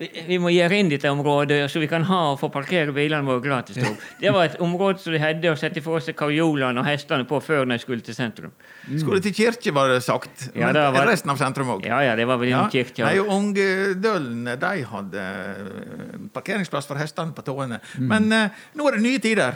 [0.00, 3.42] vi må gjøre inn dette området, så vi kan ha og få parkere bilene våre
[3.44, 3.76] gratis.
[3.76, 3.90] da.
[4.20, 7.36] Det var et område som de hadde å sette for seg karjolene og hestene på
[7.44, 8.54] før de skulle til sentrum.
[8.96, 10.48] Skulle til kirke, var det sagt.
[10.56, 11.84] Ja, det var- resten av sentrum òg.
[11.84, 12.66] Ja, ja, det var vel Ja.
[12.72, 13.04] kirke.
[13.04, 17.80] Nei, Ungdølene de hadde eh, parkeringsplass for hestene på tåene.
[17.98, 18.08] Mm.
[18.08, 19.54] Men eh, nå er det nye tider.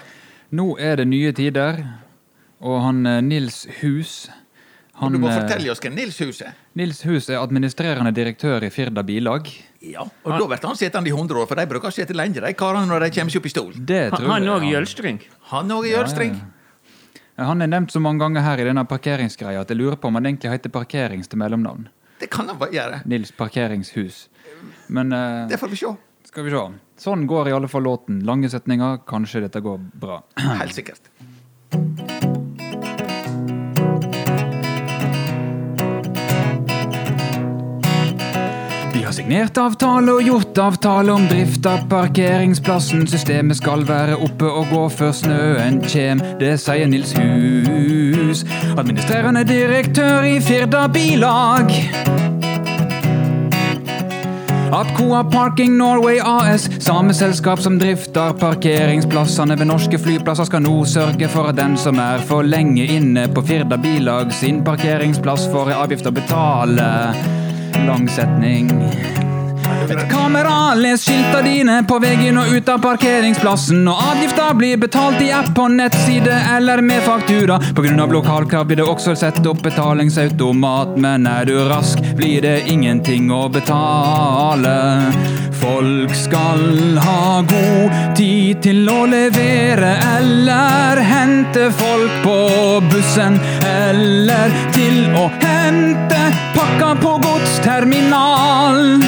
[0.52, 1.84] Nå er det nye tider,
[2.60, 4.28] og han eh, Nils Hus
[5.00, 6.52] Og du må fortelle oss hvem Nils Hus er.
[6.78, 9.48] Nils Hus er administrerende direktør i Firda Bilag.
[9.92, 12.40] Ja, og da blir han sittende i 100 år, for de bruker å sitte lenge,
[12.40, 13.72] de karene, når de kommer seg opp i stol.
[13.76, 15.20] Det tror Han òg han- Jølstring.
[15.50, 16.34] Han òg Jølstring.
[17.36, 20.06] Ja, Han er nevnt så mange ganger her i denne parkeringsgreia at jeg lurer på
[20.08, 21.88] om han egentlig heter Parkerings til mellomnavn.
[22.20, 23.02] Det kan han gjøre.
[23.06, 24.28] Nils Parkeringshus.
[24.88, 25.96] Men uh, Det får vi se.
[26.24, 26.64] skal vi se.
[26.98, 28.22] Sånn går i alle fall låten.
[28.24, 29.02] Lange setninger.
[29.04, 30.22] Kanskje dette går bra.
[30.38, 31.10] Helt sikkert.
[39.24, 43.06] Signert avtale og gjort avtale om drift av parkeringsplassen.
[43.08, 46.20] Systemet skal være oppe og gå før snøen kjem.
[46.36, 48.42] Det sier Nils Hus,
[48.76, 51.72] administrerende direktør i Firda Bilag.
[54.74, 61.30] Apcoa Parking Norway AS, samme selskap som drifter parkeringsplassene ved norske flyplasser, skal nå sørge
[61.32, 65.80] for at den som er for lenge inne på Firda Bilag sin parkeringsplass, får en
[65.86, 67.33] avgift å betale.
[67.82, 68.70] Lang setning.
[69.90, 73.82] Et kamera les skilta dine på veggen og ut av parkeringsplassen.
[73.90, 77.58] Og avgifta blir betalt i app på nettside eller med faktura.
[78.04, 83.30] Av lokalkrav blir det også satt opp betalingsautomat, men er du rask, blir det ingenting
[83.32, 84.74] å betale.
[85.60, 92.38] Folk skal ha god tid til å levere eller hente folk på
[92.92, 93.40] bussen.
[93.68, 96.23] Eller til å hente
[96.64, 99.02] pakka på godsterminal.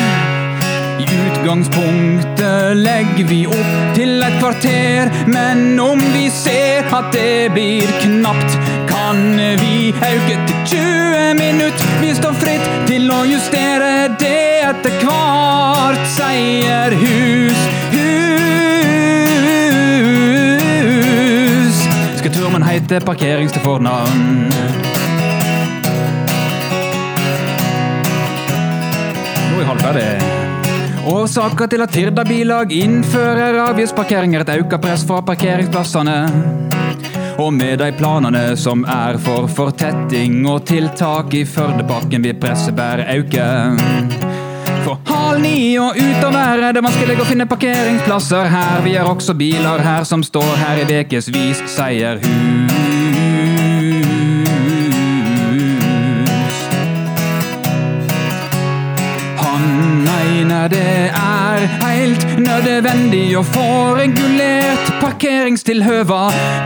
[0.99, 7.87] I utgangspunktet legger vi opp til et kvarter, men om vi ser at det blir
[8.03, 8.59] knapt,
[8.91, 11.87] kan vi auke til 20 minutter.
[12.03, 17.61] Vi står fritt til å justere det etter hvert, sier hus,
[17.95, 18.57] hus.
[22.21, 24.86] Skal turmen heite parkerings til fornavn?
[29.57, 31.05] Nå er jeg halvferdig.
[31.09, 36.17] Årsaker til at Firda Bilag innfører avgiftsparkering er et økt press fra parkeringsplassene.
[37.41, 43.09] Og med de planene som er for fortetting og tiltak i Førdebakken vil presset bare
[43.17, 43.49] øke.
[44.85, 48.83] For halv ni og utover er det vanskelig å finne parkeringsplasser her.
[48.85, 52.76] Vi har også biler her som står her i ukevis, sier hus.
[60.73, 66.23] Det er heilt nødvendig å få regulert parkeringstilhøva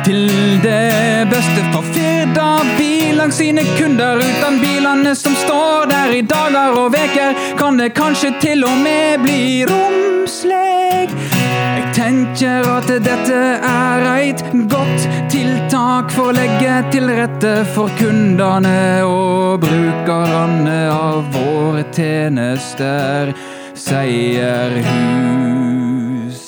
[0.07, 0.29] til
[0.63, 4.23] det beste for Firda bil langs sine kunder.
[4.23, 9.21] Uten bilene som står der i dager og veker, kan det kanskje til og med
[9.25, 11.13] bli romsleg.
[11.51, 19.03] Jeg tenker at dette er eit godt tiltak for å legge til rette for kundene
[19.07, 23.35] og brukerne av våre tjenester,
[23.81, 26.41] sier hus.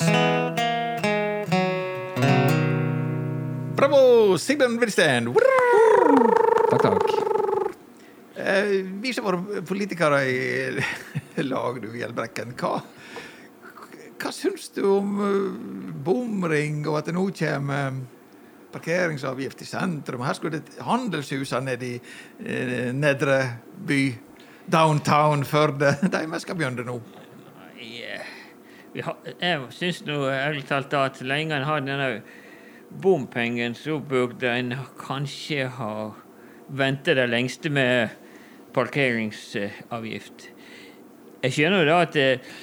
[3.77, 4.01] Bravo,
[4.37, 5.31] Sigbjørn Wilsten!
[6.69, 7.07] Takk, takk.
[8.37, 10.39] Eh, vi som var politikere i
[11.49, 12.79] lag, du Gjelbrekken, hva,
[14.21, 15.55] hva syns du om eh,
[16.05, 18.03] bomring og at det nå kommer
[18.73, 20.25] parkeringsavgift i sentrum?
[20.25, 21.97] Her skulle det handelshusene nede i
[22.45, 23.41] eh, nedre
[23.89, 24.05] by,
[24.69, 27.01] downtown Førde, de skal begynne nå.
[28.93, 32.21] Jeg syns nå ærlig talt da at så lenge en har denne
[33.01, 35.93] bompengen, så burde en kanskje ha
[36.69, 38.13] ventet det lengste med
[38.73, 40.49] parkeringsavgift.
[41.43, 42.53] Jeg skjønner jo da at eh,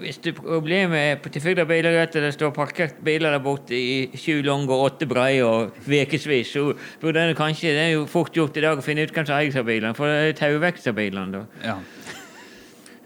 [0.00, 4.08] hvis det problemet er på tilfeldige biler at det står parkert biler der borte i
[4.16, 8.32] sju lange og åtte breie og ukevis, så burde en kanskje Det er jo fort
[8.32, 11.44] gjort i dag å finne ut hvem som eier bilene, for det er bilene da.
[11.64, 11.76] Ja.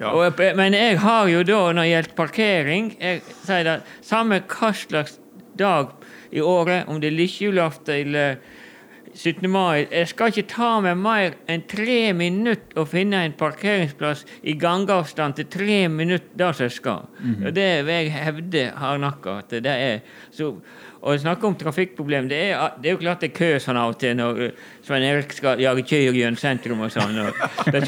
[0.00, 0.12] Ja.
[0.12, 4.72] Og, men jeg har jo da, når det gjelder parkering jeg sier det, Samme hva
[4.76, 5.16] slags
[5.56, 5.94] dag
[6.36, 8.36] i året, om det er lillejulaften eller
[9.16, 9.48] 17.
[9.48, 14.56] mai Jeg skal ikke ta meg mer enn tre minutter å finne en parkeringsplass i
[14.60, 17.06] gangavstand til tre minutter der som jeg skal.
[17.46, 20.04] Og det vil jeg hevde hardnakka at det er
[20.34, 20.52] så
[21.06, 23.92] og snakke om trafikkproblem det er, det er jo klart det er kø sånn av
[23.92, 24.40] og til når
[24.86, 27.16] Svein Erik skal jage kyr gjennom sentrum og sånn.
[27.24, 27.80] og De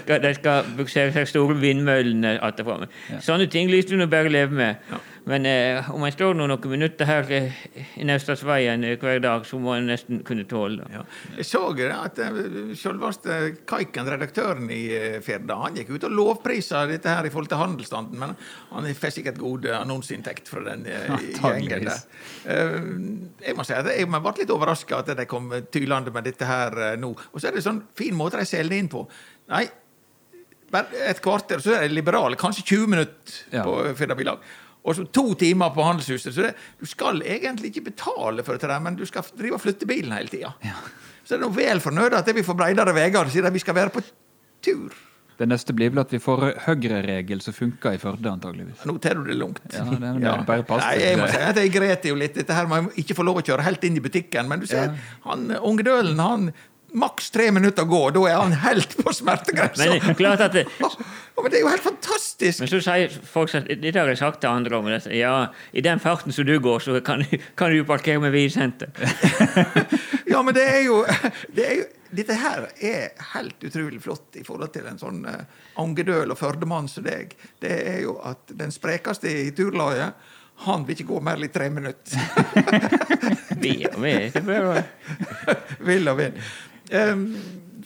[0.00, 2.88] skal, de skal buksere seg store vindmøllene atterfra.
[3.20, 5.00] Sånne ting lyste du bare leve med.
[5.28, 7.58] Men eh, om en står nå noen minutter her eh,
[8.00, 10.94] i Naustdalsveien eh, hver dag, så må en nesten kunne tåle det.
[10.96, 11.02] Ja.
[11.36, 12.38] Jeg så det at eh,
[12.80, 13.36] selveste
[13.68, 17.60] Kaiken, redaktøren i eh, Firda, han gikk ut og lovprisa dette her i forhold til
[17.60, 18.32] handelsstanden, men
[18.72, 21.12] han fikk sikkert god annonseinntekt fra den eh,
[21.44, 22.00] gjengen der.
[22.50, 22.76] Eh,
[23.44, 26.78] Jeg må si at jeg ble litt overraska at de kom tylende med dette her
[26.86, 27.12] eh, nå.
[27.12, 29.04] Og så er det sånn fin måte de selger det inn på.
[29.50, 29.66] Nei,
[30.70, 32.38] bare et kvarter, så er de liberale.
[32.40, 34.14] Kanskje 20 minutter på ja.
[34.14, 34.50] Bilag.
[34.80, 36.32] Og så to timer på handelshuset.
[36.32, 39.88] Så det, du skal egentlig ikke betale for dette, men du skal drive og flytte
[39.88, 40.54] bilen hele tida.
[41.24, 43.92] Så er det noe vel fornøyd at vi får bredere veier, siden vi skal være
[43.94, 44.02] på
[44.64, 44.94] tur.
[45.40, 48.82] Det neste blir vel at vi får høyreregel som funker i Førde, antageligvis.
[48.84, 49.62] Nå tar du det langt.
[49.72, 52.34] Ja, det det bare pass Nei, jeg må si at jeg gret jo litt.
[52.36, 54.50] Dette her må jeg ikke få lov å kjøre helt inn i butikken.
[54.50, 55.14] Men du ser, Ja.
[55.30, 56.50] han Ungdølen, han
[56.92, 58.00] maks tre minutter å gå.
[58.18, 59.86] Da er han helt på smertegrensa.
[59.86, 60.68] Men det er
[61.42, 62.60] men det er jo helt fantastisk!
[62.60, 64.90] Men så sier folk at dette har jeg sagt til andre om.
[65.14, 65.34] Ja,
[65.72, 67.24] I den farten som du går, så kan,
[67.56, 68.92] kan du parkere med bilsenter.
[70.30, 71.00] Ja, men det er jo,
[71.56, 75.44] det er jo Dette her er helt utrolig flott i forhold til en sånn uh,
[75.82, 77.36] angedøl og førdemann som deg.
[77.62, 80.18] Det er jo at den sprekeste i turlaget,
[80.66, 82.18] han vil ikke gå mer enn tre minutter.
[83.62, 84.00] Vi og
[85.88, 86.42] Vil vil.
[86.92, 87.24] um,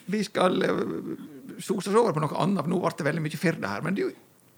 [0.06, 0.82] vi skal uh,
[1.58, 3.84] sose oss over på noe annet, for nå ble det veldig mye Firda her.
[3.86, 4.08] Men du,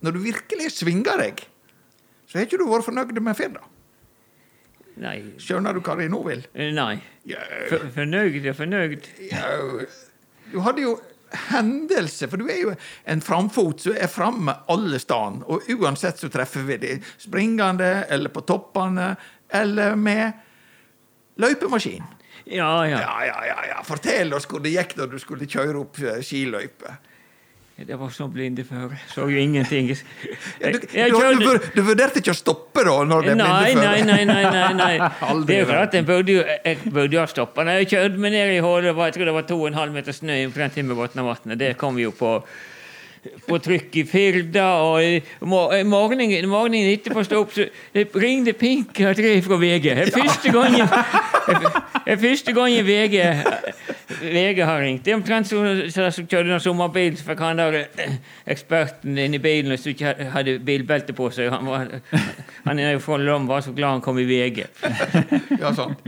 [0.04, 1.42] når du virkelig svinger deg,
[2.26, 3.62] så har ikke du vært fornøyd med Firda.
[5.02, 5.18] Nei.
[5.42, 6.44] Skjønner du hva vi nå vil?
[6.76, 6.94] Nei.
[7.28, 9.08] Ja, For, fornøyd er fornøyd.
[9.28, 9.44] ja,
[10.52, 10.94] du hadde jo
[11.50, 12.72] hendelse, for du er jo
[13.10, 15.42] en framfot som er framme alle steder.
[15.50, 19.10] Og uansett så treffer vi de springende, eller på toppene,
[19.52, 20.32] eller med
[21.42, 22.06] løypemaskin.
[22.46, 23.00] Ja, ja.
[23.02, 23.82] Ja, ja, ja, ja.
[23.84, 26.94] Fortell oss hvor det gikk da du skulle kjøre opp eh, skiløype.
[27.76, 28.94] Det var så blinde før.
[29.12, 29.90] Så jo ingenting.
[29.90, 29.98] Jeg,
[30.94, 32.94] jeg, du, du, du, du vurderte ikke å stoppe da?
[33.04, 34.06] når det Nei, blindeføre?
[34.06, 34.24] nei, nei.
[34.24, 35.42] nei, nei, nei.
[35.50, 37.66] Det er klart, jeg burde jo, jeg burde ha stoppa.
[37.76, 40.16] Jeg kjørte meg ned i hullet, jeg tror det var to og en halv meter
[40.16, 41.60] snø på den Timmerbotn av vannet.
[41.60, 42.32] Det kom vi jo på
[43.48, 47.66] på trykk i Firda, og i mor- i morgenen, morgenen etterpå stå opp, så
[48.20, 49.88] ringte pink og tre fra VG.
[49.94, 50.88] Det er første gangen
[52.06, 53.16] det er første gangen VG
[54.22, 55.04] VG har ringt.
[55.04, 59.38] Det er omtrent som som som kjørte sommerbil, så fikk han der eh, eksperten inni
[59.42, 61.50] bilen og så ikke hadde bilbelte på seg.
[61.52, 61.90] Han, var,
[62.66, 64.64] han er jo fra Lom, var så glad han kom i VG.
[65.60, 66.06] Ja, sant.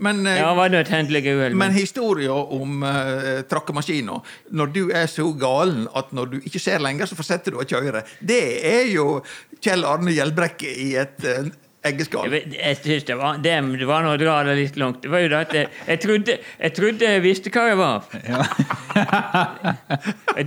[0.00, 1.54] Men, eh, Ja, var det et hendelig uhell?
[1.60, 4.16] men historia om uh, trakkemaskina,
[4.56, 7.66] når du er så galen at når du ikke ser lenger, så fortsetter du å
[7.68, 9.18] kjøre, det er jo
[9.60, 11.50] Kjell Arne Hjelbrekke i et uh,
[11.84, 12.32] eggeskall.
[12.32, 14.98] Jeg, jeg synes det var, det, det var noe å dra det litt langt.
[15.04, 18.00] Det var jo det at jeg, jeg, trodde, jeg trodde jeg visste hva jeg var.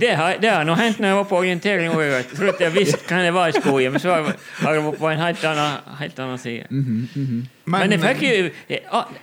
[0.04, 2.02] det har det har nå hendt når jeg var på orientering òg.
[2.04, 5.06] Jeg trodde jeg visste hva jeg var i skogen, men så har jeg- vært på
[5.10, 6.64] en helt annen, helt annen side.
[7.66, 8.78] Men, jeg fikk jo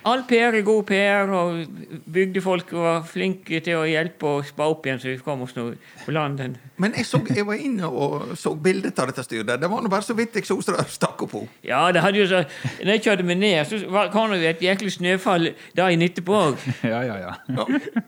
[0.06, 1.66] all- PR er god PR, og
[2.12, 5.68] bygdefolk var flinke til å hjelpe og spa opp igjen, så vi kom oss nå
[6.06, 6.42] på land.
[6.82, 9.60] Men jeg, så, jeg var inne og så bildet av dette styret.
[9.62, 11.50] Det var nå bare så vidt eksosrør stakk opp henne.
[11.68, 12.44] Ja, det hadde jo så
[12.82, 16.34] Når jeg kjørte meg ned, så var- kom det jo et jæklig snøfall dagen etterpå
[16.48, 16.58] òg.
[16.92, 17.34] Ja, ja, ja.
[17.48, 17.66] Ja.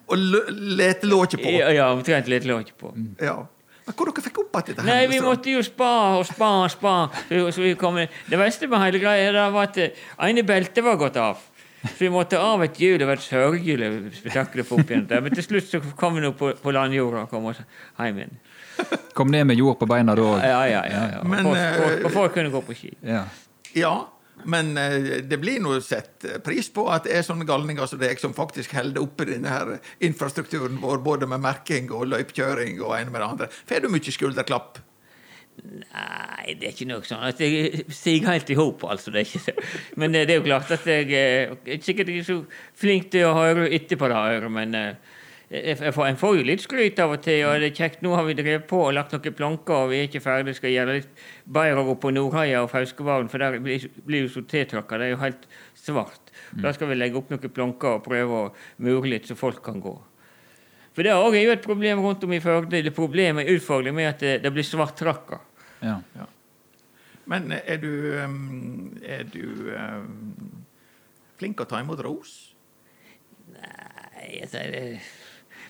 [0.09, 1.51] Og lete lå ikke på.
[1.59, 2.93] Ja, ja, omtrent lå ikke på.
[3.21, 3.43] Ja.
[3.85, 4.83] Men hvor dere fikk opp igjen dette?
[4.87, 6.93] Nei, vi måtte jo spa og spa og spa.
[7.27, 9.79] Så, så vi kom, det verste med hele greia det var at
[10.29, 11.41] ene beltet var gått av.
[11.83, 12.95] Så vi måtte av et hjul.
[13.01, 13.83] Det var et sørgehjul
[14.15, 15.03] spetakkel opp igjen.
[15.11, 17.59] Men til slutt så kom vi nå på, på landjorda og kom oss
[17.99, 18.37] hjem igjen.
[19.13, 20.39] Kom ned med jord på beina da òg.
[20.47, 21.01] Ja, ja, ja.
[21.11, 21.19] ja.
[21.19, 22.93] Og Men, folk- eh, folk- og folk kunne gå på ski.
[23.05, 23.25] Ja.
[23.75, 23.91] Ja,
[24.45, 28.21] men eh, det blir nå sett pris på at det er sånne galninger som deg
[28.21, 33.13] som faktisk holder oppe denne her infrastrukturen vår, både med merking og løypekjøring og ene
[33.13, 33.51] med det andre.
[33.69, 34.81] Får du mye skulderklapp?
[35.63, 39.13] Nei, det er ikke noe sånn at jeg stiger helt i hop, altså.
[39.13, 39.25] Det.
[40.01, 42.39] Men eh, det er jo klart at jeg eh, er sikkert ikke så
[42.79, 44.79] flink til å høre etterpå det men
[45.53, 48.01] jeg får, en får jo litt skryt av og til, og det er kjekt.
[48.01, 50.55] Nå har vi drevet på og lagt noen planker, og vi er ikke ferdig.
[50.57, 51.21] Skal gjøre litt
[51.83, 54.97] oppe på Nordheia og Fauskevaren, for der blir blir jo så tiltrakka.
[54.97, 55.45] Det er jo helt
[55.77, 56.33] svart.
[56.57, 59.81] Da skal vi legge opp noen planker og prøve å mure litt, så folk kan
[59.83, 59.93] gå.
[60.93, 62.81] For det er jo et problem rundt om i Førde.
[62.85, 65.41] Det problemet er utfordrende med at det, det blir svart trakka.
[66.17, 66.29] ja.
[67.25, 67.91] Men er du,
[69.07, 70.63] er du um,
[71.39, 72.33] flink å ta imot ros?
[73.53, 74.83] Nei, jeg sier det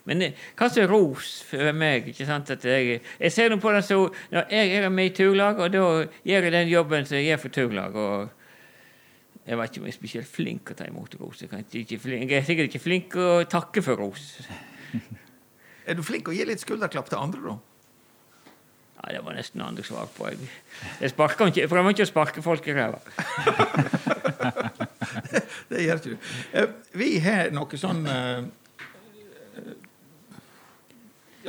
[0.09, 0.23] Men
[0.59, 2.09] hva som er ros for meg?
[2.11, 2.49] ikke sant?
[2.51, 4.01] At jeg, jeg ser nå på det så
[4.33, 5.83] når Jeg er med i turlag, og da
[6.27, 7.95] gjør jeg den jobben som jeg gjør for turlag.
[7.95, 8.39] og
[9.43, 11.41] jeg vet ikke spesielt flink å ta imot ros.
[11.43, 14.37] Jeg, jeg er sikkert ikke flink å takke for ros.
[15.87, 17.57] Er du flink å gi litt skulderklapp til andre, da?
[19.03, 20.29] Ja, Det var nesten andre svar på.
[20.31, 20.47] Jeg,
[21.01, 23.01] jeg, ikke, jeg prøver ikke å sparke folk i ræva.
[25.73, 26.29] Det gjør ikke du.
[26.55, 28.45] Eh, Vi har noe sånn eh,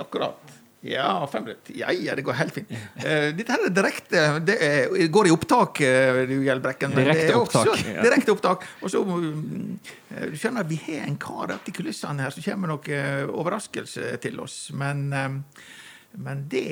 [0.00, 0.54] Akkurat.
[0.84, 1.72] Ja, fem minutter.
[1.76, 2.72] Ja, ja, det går helt fint.
[3.00, 7.80] Uh, dette her er direkte Det er, går i opptak, eh, du er Direkte opptak.
[8.04, 8.66] Direkte opptak.
[8.84, 12.74] Og så eh, Du skjønner, vi har en kar i kulissene her som kommer med
[12.74, 14.58] noe uh, overraskelse til oss.
[14.76, 15.70] Men, uh,
[16.20, 16.68] men det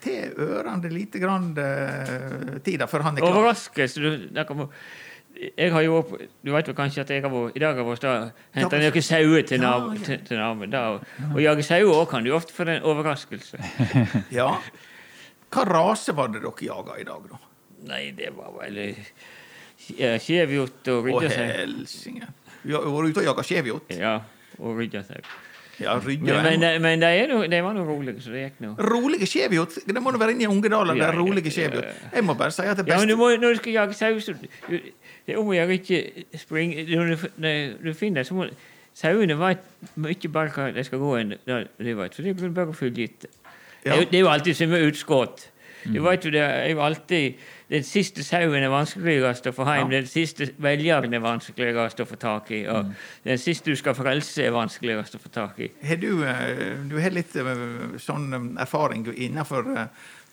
[0.00, 1.50] til ørene lite grann
[2.64, 3.34] tida før han er klar.
[3.34, 4.62] Overraskelse du, der kan,
[5.34, 6.02] jeg har jo,
[6.44, 9.02] Du vet vel kanskje at jeg har vært, i dag har vært og henta noen
[9.02, 9.94] sauer til, Ja, ja.
[10.04, 10.70] til, til naboen.
[10.70, 13.58] da, og- Å jage sauer òg kan du ofte for en overraskelse.
[14.40, 14.50] Ja.
[15.54, 17.38] Hva rase var det dere jaga i dag, da?
[17.86, 21.48] Nei, det var vel eh, Skjevhjort og Å, ryggjesau.
[21.58, 22.28] helsike.
[22.64, 23.90] du har vært ute og jaga skjevhjort.
[23.98, 24.14] Ja,
[24.58, 25.20] og ryddesau.
[25.82, 28.68] Ja, Men, men, men de, er no- de var nå rolige, så det gikk nå.
[28.78, 29.74] Rolige skjevhjort.
[29.86, 30.94] Det må nå være inne i Ungedalen.
[30.96, 31.80] Ja, ja, ja.
[32.14, 33.96] Jeg må bare si at det Ja, men du beste må, når du skal jage
[33.98, 34.78] sau, så du,
[35.26, 36.00] Det er om å gjøre ikke
[36.38, 38.48] springe Når du, når du finner så må
[38.94, 39.58] Sauene vet
[39.98, 41.32] mye bare hva de skal gå hen.
[41.48, 43.28] De vet, for det er bare å følge etter.
[43.82, 43.96] Det, er Ja.
[44.00, 45.42] jo- det er jo alltid som med utskudd.
[45.92, 47.34] Du vet jo, det er jo alltid
[47.70, 49.88] Den siste sauen er vanskeligst å få hjem.
[49.88, 50.00] Ja.
[50.02, 52.58] Den siste velgeren er vanskeligst å få tak i.
[52.68, 52.90] Og
[53.24, 55.70] den siste du skal frelse, er vanskeligst å få tak i.
[55.88, 57.54] Har du, eh, du har litt eh,
[58.04, 59.70] sånn eh, erfaring innenfor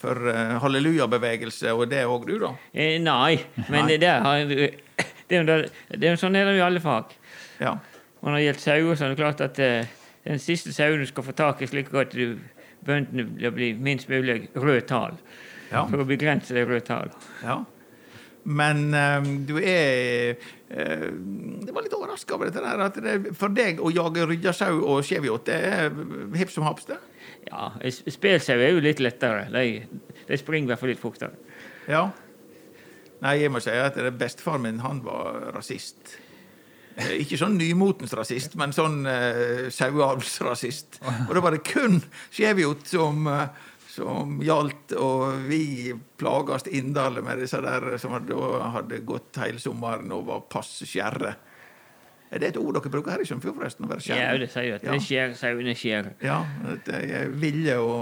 [0.02, 0.18] for
[0.64, 2.52] hallelujabevegelse og det òg, du, da?
[2.74, 3.38] Eh, nei,
[3.70, 3.88] men Nei.
[3.94, 7.14] det der har det er jo det- er sånn er det i alle fag.
[7.62, 7.76] Ja.
[8.22, 11.24] Og når det gjelder sauer, så er det klart at den siste sauen du skal
[11.24, 12.40] få tak i, slik at du,
[12.86, 15.16] bøndene blir- minst mulig rød tall.
[15.72, 15.86] Ja.
[15.88, 17.14] For å begrense det tall.
[17.44, 17.62] ja.
[18.44, 21.10] Men um, du er uh,
[21.62, 25.04] Det var litt overraska over dette der, at det, for deg å jage ryddesau og
[25.06, 25.94] skjevhjort, det er
[26.40, 26.98] hipp som haps, det?
[27.46, 27.70] Ja,
[28.10, 29.46] spelsau er jo litt lettere.
[29.54, 31.38] De, de springer i hvert fall litt fortere.
[31.90, 32.08] Ja.
[33.22, 36.16] Nei, jeg må si at det bestefaren min, han var rasist.
[36.98, 41.02] Eh, Ikke sånn nymotens rasist, men sånn uh, saueavlsrasist.
[41.28, 42.00] Og da var det kun
[42.34, 43.70] skjevhjort som, eh,
[44.02, 48.36] som gjaldt, og vi plagast inderlig med disse der som hadde,
[48.76, 51.36] hadde gått hele sommeren og var pass skjære.
[52.32, 53.84] Er det et ord dere bruker her i Sunnfjord, forresten?
[53.84, 54.94] Å være Ja, det sier jo at Ja.
[54.96, 56.06] det skjer, sauene skjer.
[56.24, 56.38] Ja,
[56.88, 57.98] det er villige å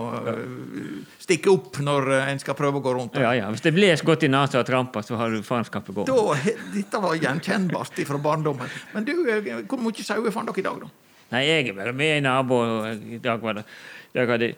[1.17, 3.17] stikke opp når øh, en skal prøve å gå rundt.
[3.17, 3.49] Ja, ja.
[3.49, 6.11] Hvis det blir godt i nesa og trampa, så har du faenskapet gått.
[6.13, 8.69] Da, dette var gjenkjennbart fra barndommen.
[8.93, 10.91] Men du, øh, hvor mye sauer fant dere i dag, da?
[11.33, 12.61] Nei, jeg er bare med en nabo.
[12.85, 13.65] I dag var det
[14.13, 14.53] Jeg hadde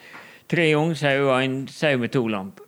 [0.52, 2.68] tre unge sauer og en sau med to lamper.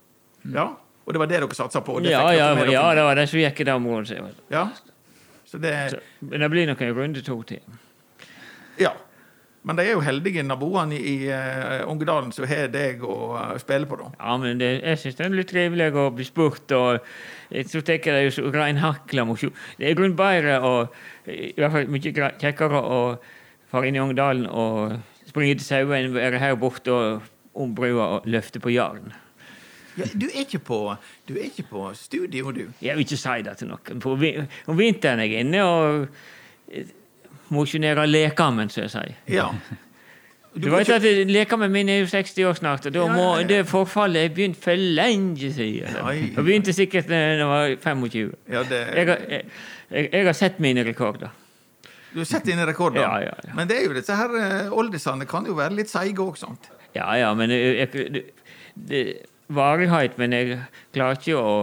[0.54, 0.70] Ja,
[1.04, 1.98] Og det var det dere satsa på?
[2.00, 4.08] Ja, ja, dere ja, det var det som gikk i området.
[4.08, 4.68] så ja.
[5.44, 7.60] Så det, Så, men det blir nok en runde to til.
[8.78, 8.90] ja.
[9.64, 13.54] Men de er jo heldige naboene i, i uh, Ungedalen som har deg å uh,
[13.56, 14.10] spille på, da.
[14.18, 16.98] Ja, men det, jeg syns det er litt trivelig å bli spurt, og
[17.70, 19.54] så det er jo så reinhakla mosjon.
[19.78, 20.98] Det er grunn bedre og
[21.32, 22.12] i hvert fall mye
[22.42, 22.98] kjekkere å
[23.72, 24.98] fare inn i Ungedalen og
[25.30, 29.12] springe til sauer enn å være her borte og om brua og løfte på jarn.
[29.96, 30.78] Ja, du, er ikke på,
[31.28, 32.64] du er ikke på studio, du.
[32.82, 34.00] Jeg vil ikke si det til noen.
[34.02, 36.08] På om vinteren er jeg inne og
[37.54, 39.18] mosjonerer lekammen, som jeg sier.
[39.30, 39.48] Ja.
[40.54, 43.34] Du du vet ikke- at Lekammen min er jo 60 år snart, og da må
[43.34, 43.46] ja, ja.
[43.46, 45.94] det forfallet er begynt for lenge siden.
[46.36, 48.32] Det begynte sikkert da jeg var 25.
[48.48, 49.42] ja, det, Jeg har, jeg,
[49.90, 51.28] jeg, jeg har sett mine rekorder.
[52.12, 53.00] Du har sett dine rekorder.
[53.00, 53.54] Ja, ja, ja.
[53.54, 56.70] Men det er jo disse her eh, oldisene kan jo være litt seige òg, sant?
[56.94, 58.26] Ja, ja, men jeg, jeg,
[58.74, 59.06] det,
[59.54, 60.60] varighet, men jeg
[60.94, 61.56] klarer ikke å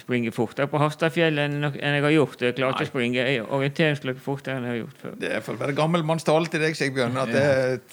[0.00, 2.42] springe fortere på Hafstadfjellet enn, enn jeg har gjort.
[2.42, 5.16] Jeg klarer ikke å springe orienteringsløp fortere enn jeg har gjort før.
[5.20, 7.44] Det er for å være gammelmannstale til deg, Sigbjørn, at det,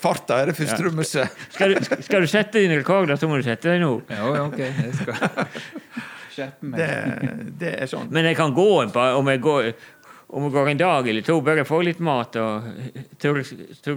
[0.01, 1.05] farta er det første du må.
[1.05, 3.91] Skal du, skal du sette dine rekorder, så må du sette deg nå.
[4.09, 4.61] Ja, ja, ok.
[4.65, 5.21] Jeg skal
[6.37, 6.81] skjerpe meg.
[6.81, 8.09] Det, det er sånn.
[8.13, 9.71] Men jeg kan gå en par, om jeg går,
[10.27, 12.65] om det går en dag eller to, bare få litt mat og
[13.21, 13.45] tørre,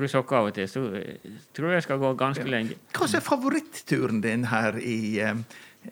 [0.08, 2.78] sokker av og til, så eh, tror jeg jeg skal gå ganske lenge.
[2.94, 5.42] Hva er favoritturen din her i, eh,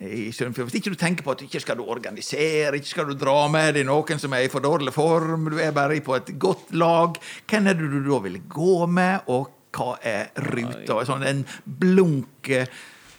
[0.06, 0.70] i Sunnfjord?
[0.70, 3.74] Hvis ikke du tenker på at ikke skal du organisere, ikke skal du dra med
[3.80, 7.18] deg noen som er i for dårlig form, du er bare på et godt lag,
[7.50, 11.02] hvem er det du da vil gå med, og hva er ruta?
[11.08, 12.70] Sånn en blunk eh,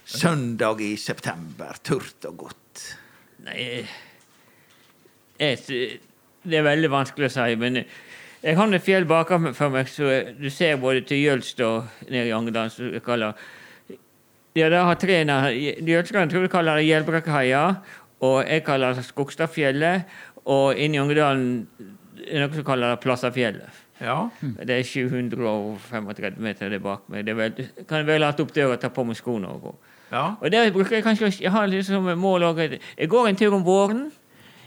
[0.08, 2.86] søndag i september, tørt og godt.
[3.44, 3.84] Nei,
[5.40, 6.00] jeg,
[6.50, 7.84] det er veldig vanskelig å si, men
[8.40, 12.36] jeg har et fjell bakenfor meg, så du ser både til Jølst og nede i
[12.36, 13.34] Angerdal, som jeg kaller
[14.58, 17.64] Ja, det har tre nær jeg tror jeg kaller det Gjelbrekkeheia,
[18.26, 20.08] og jeg kaller det Skogstadfjellet,
[20.50, 21.68] og inni Angerdalen
[22.26, 23.86] er det noe som kaller det Plassafjellet.
[24.00, 24.30] Ja.
[24.40, 27.26] Det er 735 meter der bak meg.
[27.28, 27.56] Det vel,
[27.88, 29.76] kan jeg vel late opp døra og ta på meg skoene og gå.
[30.14, 30.26] ja.
[30.40, 33.66] Og det bruker jeg kanskje å ha liksom mål òg Jeg går en tur om
[33.66, 34.08] våren.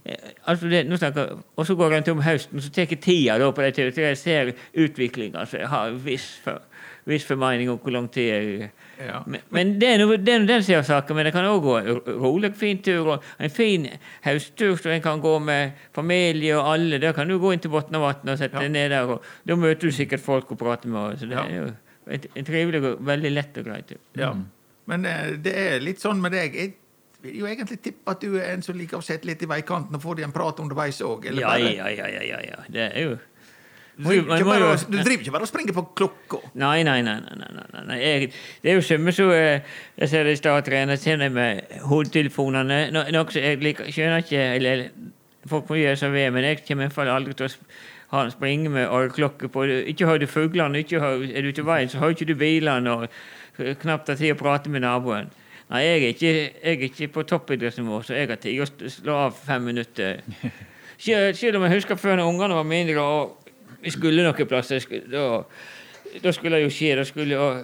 [0.04, 3.00] Eh, Altså det, nå snakker, og så går jeg til om høsten, så tar jeg
[3.00, 5.44] tida da på det til til jeg ser utviklinga.
[5.46, 6.60] Så jeg har en viss, for,
[7.06, 8.70] viss formening om hvor lang tid jeg
[9.02, 9.22] ja.
[9.26, 11.16] Men, men det er det er nå den sida av saken.
[11.16, 13.08] Men det kan òg gå en rolig, fin tur.
[13.16, 13.88] Og en fin
[14.26, 17.00] høsttur så en kan gå med familie og alle.
[17.02, 18.62] Der kan du gå inn til Botnavatn og sette Ja.
[18.62, 19.10] deg ned der.
[19.10, 21.18] Og da møter du sikkert folk og prater med.
[21.18, 21.42] Så det Ja.
[21.48, 21.72] er jo
[22.06, 23.98] en, en trivelig og veldig lett og grei tur.
[24.14, 24.34] Ja.
[24.86, 26.54] Men eh, det er litt sånn med deg.
[26.54, 26.74] Jeg
[27.22, 29.94] vil jo egentlig tippe at du er en som liker å sitte litt i veikanten
[29.98, 31.28] og få deg en prat underveis òg.
[31.38, 32.64] Ja, ja, ja, ja, ja, ja.
[32.68, 33.18] Det er jo
[33.96, 36.38] Du driver, ikke bare, du driver ikke bare og springer på klokka.
[36.58, 37.18] Nei, nei, nei.
[37.20, 37.98] nei, nei, nei.
[38.00, 38.30] Jeg,
[38.64, 39.60] det er jo summe så eh,
[40.00, 41.60] Jeg ser det i stad trener, kjenner med
[41.90, 42.78] hodetelefonene.
[42.94, 44.86] No, som jeg liker, skjønner ikke eller,
[45.50, 47.66] Folk må gjøre som vil, men jeg kommer i fall aldri til å sp-
[48.12, 49.64] ha springe med øreklokke på.
[49.90, 52.92] Ikke hører du fuglene, ikke hører, er du til veien, så hører ikke du bilene,
[52.92, 53.06] og
[53.58, 55.30] eh, knapt har tid å prate med naboen.
[55.72, 59.14] Nei, jeg er ikke, jeg er ikke på toppidrettsnivå, så jeg har tid å slå
[59.16, 60.18] av fem minutter.
[61.00, 63.38] Selv, om jeg husker før når ungene var mindre og
[63.80, 65.40] vi skulle noen plasser, skulle, da,
[66.20, 66.90] da skulle det jo skje.
[67.00, 67.62] Da skulle jeg,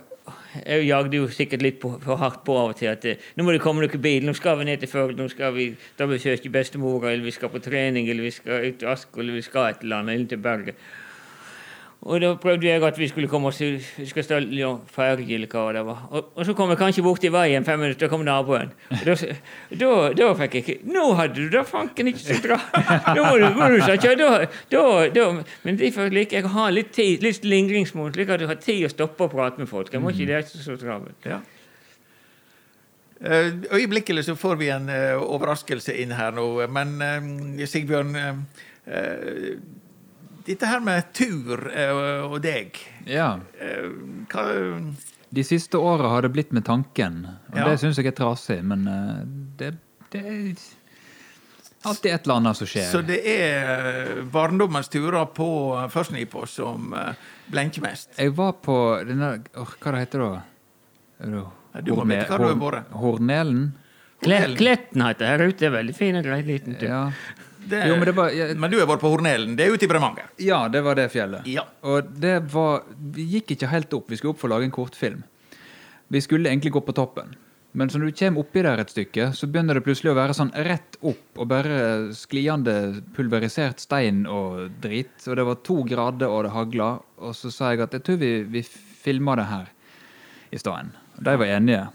[0.63, 2.89] jeg jagde jo sikkert litt på, for hardt på av og til.
[2.91, 5.29] at eh, Nå må det komme noen bil, nå skal vi ned til Førde, nå
[5.29, 8.89] skal vi da besøke bestemora, eller vi skal på trening, eller vi skal ut til
[8.89, 10.81] Ask, eller vi skal et eller annet, eller til Bergen.
[12.07, 13.59] Og da prøvde jeg at vi skulle komme oss
[14.07, 16.05] skal stå ja, ferge, eller hva det var.
[16.13, 18.71] Og, og så kom jeg kanskje bort i veien fem minutter, da kom naboen.
[18.95, 19.17] Og da,
[19.81, 19.91] da,
[20.21, 22.61] da fikk jeg ikke Nå hadde du da fanken ikke så bra!
[22.79, 24.31] Da må du, må du snakke, da,
[24.71, 25.27] da, da,
[25.67, 28.87] Men derfor liker jeg å ha litt tid, litt lingringsmål, slik at du har tid
[28.87, 29.91] å stoppe og prate med folk.
[29.93, 31.27] Jeg må ikke det er så travelt.
[31.27, 31.43] Ja.
[33.19, 38.33] Eh, Øyeblikkelig så får vi en uh, overraskelse inn her nå, men uh, Sigbjørn uh,
[40.49, 42.79] Dette her med tur eh, og deg
[43.09, 43.35] Ja.
[43.61, 43.89] eh,
[44.33, 44.45] hva,
[45.29, 47.67] De siste åra har det blitt med tanken, og Ja.
[47.69, 48.63] det syns jeg er trasig.
[48.65, 49.25] Men eh,
[49.61, 49.75] det,
[50.15, 50.55] det er
[51.85, 52.89] alltid et eller annet som skjer.
[52.91, 55.49] Så det er barndommens turer på
[55.93, 56.95] førstenivå som
[57.53, 58.09] blenker mest?
[58.19, 58.79] Jeg var på
[59.09, 61.45] denne oh, Hva det heter det da?
[61.85, 62.91] Du må vite hva du har vært.
[62.97, 63.69] Hornelen?
[64.25, 65.67] Kletten heter det her ute.
[65.69, 66.89] Er veldig fin og grei liten tur.
[66.89, 67.03] Ja.
[67.69, 69.57] Det, Jo, men det var- jeg- men du har vært på Hornelen.
[69.57, 70.29] Det er ute i Bremanger.
[70.39, 71.47] Ja, det var det fjellet.
[71.47, 71.65] Ja.
[71.83, 74.09] Og det var Vi gikk ikke helt opp.
[74.09, 75.23] Vi skulle opp for å lage en kortfilm.
[76.11, 77.35] Vi skulle egentlig gå på toppen.
[77.75, 80.53] Men når du kommer oppi der et stykke, så begynner det plutselig å være sånn
[80.65, 85.11] rett opp og bare skliende pulverisert stein og drit.
[85.29, 87.03] Og det var to grader, og det hagla.
[87.21, 89.69] Og så sa jeg at jeg tror vi, vi filma det her
[90.51, 90.91] i stedet.
[91.19, 91.89] Og de var enige.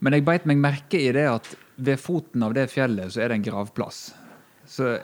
[0.00, 3.28] Men jeg beit meg merke i det at ved foten av det fjellet så er
[3.28, 4.12] det en gravplass.
[4.66, 4.98] Så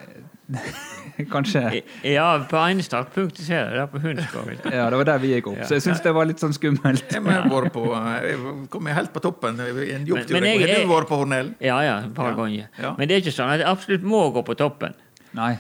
[1.31, 4.51] kanskje Ja, på ene startpunktet ser jeg det, på Hundskog.
[4.75, 5.61] Ja, det var der vi gikk opp.
[5.69, 7.05] Så jeg syns det var litt sånn skummelt.
[7.13, 8.39] Jeg har vært på, jeg
[8.73, 10.39] kom helt på toppen i en jobbtur.
[10.41, 11.55] Har du vært på Hornelen?
[11.63, 12.37] Ja, ja, et par Ja.
[12.41, 12.69] ganger.
[12.81, 12.95] Ja.
[12.99, 14.95] Men det er ikke sånn at jeg absolutt må gå på toppen.
[15.37, 15.53] Nei.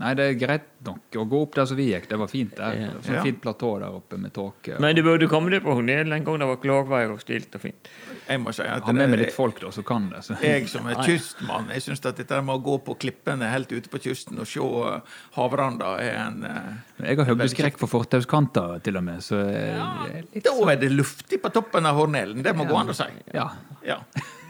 [0.00, 2.06] Nei, det er greit nok å gå opp der som vi gikk.
[2.08, 2.76] Det var fint der.
[2.80, 2.86] Ja.
[3.04, 3.22] Sånn Ja.
[3.26, 4.78] fint platå der oppe med tåke.
[4.80, 7.60] Men du burde komme deg på Hornelen en gang det var klarvær og stilt og
[7.60, 7.90] fint.
[8.26, 10.22] Jeg må si at Ha med meg litt folk, da, som kan det.
[10.24, 10.38] Så.
[10.40, 13.90] Jeg som er kystmann, jeg syns at dette med å gå på klippene helt ute
[13.92, 15.00] på kysten og se eh,
[15.36, 20.24] havranda er en eh, Jeg har høydeskrekk for fortauskanter, til og med, så jeg er
[20.34, 23.10] litt Da er det luftig på toppen av Hornelen, det må gå an å si.
[23.34, 23.50] Ja.
[23.84, 24.00] Ja.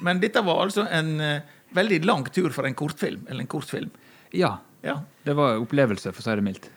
[0.01, 1.41] Men dette var altså en eh,
[1.75, 3.27] veldig lang tur for en kortfilm.
[3.29, 3.91] Eller en kortfilm.
[4.33, 4.59] ja.
[4.83, 5.01] Ja.
[5.23, 6.71] Det var opplevelse, for å si det mildt.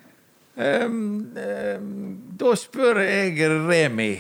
[0.56, 1.90] Um, um,
[2.40, 4.14] da spør jeg Remi.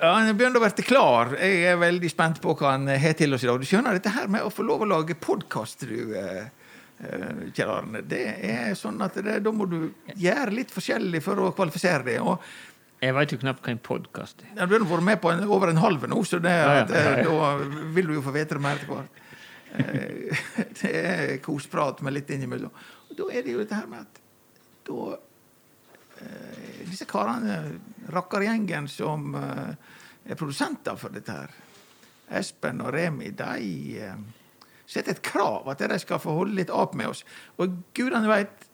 [0.00, 1.34] Ja, Han begynner å bli klar.
[1.36, 3.60] Jeg er veldig spent på hva han har til oss i dag.
[3.60, 6.46] Du skjønner, dette her med å få lov å lage podkast, du, eh,
[7.02, 11.42] eh, Kjell Arne, det er sånn at det, da må du gjøre litt forskjellig for
[11.42, 12.20] å kvalifisere deg.
[12.24, 12.40] Og
[13.00, 14.66] Jeg veit jo knapt hva en podkast er.
[14.66, 16.90] du har vært med på en, over en halv nå, så det, Ja, ja, at,
[16.90, 17.56] eh, da
[17.96, 19.20] vil du jo få vite det mer etter hvert.
[19.78, 20.38] Eh,
[20.80, 22.72] Det er kosprat med litt innimellom.
[23.10, 24.20] Og da er det jo dette her med at
[24.88, 25.16] da
[26.20, 27.58] eh, Disse karene,
[28.10, 29.74] rakkergjengen som eh,
[30.30, 31.54] er produsenter for dette her,
[32.40, 34.18] Espen og Remi, de eh,
[34.90, 37.24] setter et krav at de skal få holde litt ap med oss.
[37.58, 38.66] Og gudene veit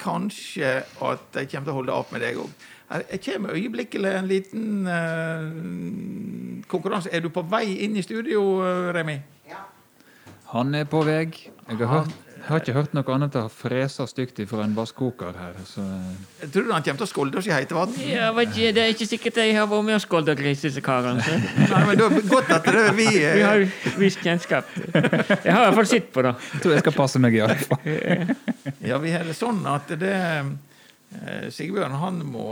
[0.00, 2.68] kanskje at de kommer til å holde ap med deg òg.
[3.12, 4.64] Jeg kommer øyeblikkelig en liten
[6.66, 7.12] konkurranse.
[7.14, 8.40] Er du på vei inn i studio,
[8.96, 9.20] Remi?
[9.20, 9.20] Remi?
[10.50, 11.22] Han er på vei.
[11.70, 15.36] Jeg har, hørt, jeg har ikke hørt noe annet enn fresa stygt fra en vasskoker
[15.38, 15.84] her, så
[16.40, 17.92] Jeg tror han kommer til å skolde oss i heite vann.
[18.02, 21.22] Ja, det er ikke sikkert jeg har vært med og skolda gris, disse karene.
[21.70, 24.74] Nei, men det er godt at det er vi eh, Vi har vist visst kjennskap.
[24.74, 26.34] Jeg har i hvert fall sett på det.
[26.56, 27.90] jeg tror jeg skal passe meg i alle fall.
[28.90, 32.46] Ja, vi har det sånn at det eh, Sigbjørn, han må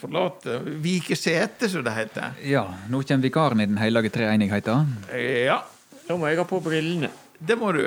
[0.00, 2.32] forlate Vike sete, som det heter.
[2.42, 4.96] Ja, nå kommer vikaren i Den hellige treenigheten.
[5.12, 5.60] Eh, Ja,
[6.10, 7.06] Da må jeg ha på brillene.
[7.38, 7.84] det må du.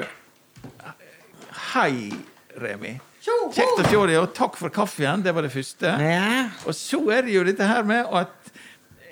[1.74, 2.08] Hei,
[2.56, 2.94] Remi.
[3.20, 5.26] Kjekt å se deg, og takk for kaffen.
[5.26, 5.92] Det var det første.
[6.00, 6.46] Ja.
[6.64, 8.43] Og så er det jo dette her med at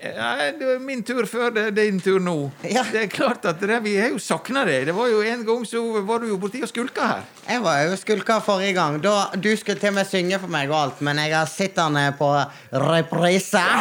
[0.04, 2.36] ja, det var min tur før det er din tur nå.
[2.66, 2.84] Ja.
[2.92, 4.86] Det er klart at det, Vi har jo savna deg.
[4.90, 7.22] Det var jo En gang så var du jo borti og skulka her.
[7.48, 9.00] Jeg var jo skulka forrige gang.
[9.04, 12.08] Da, du skulle til og med synge for meg og alt, men jeg har sittende
[12.18, 12.32] på
[12.74, 13.62] reprise.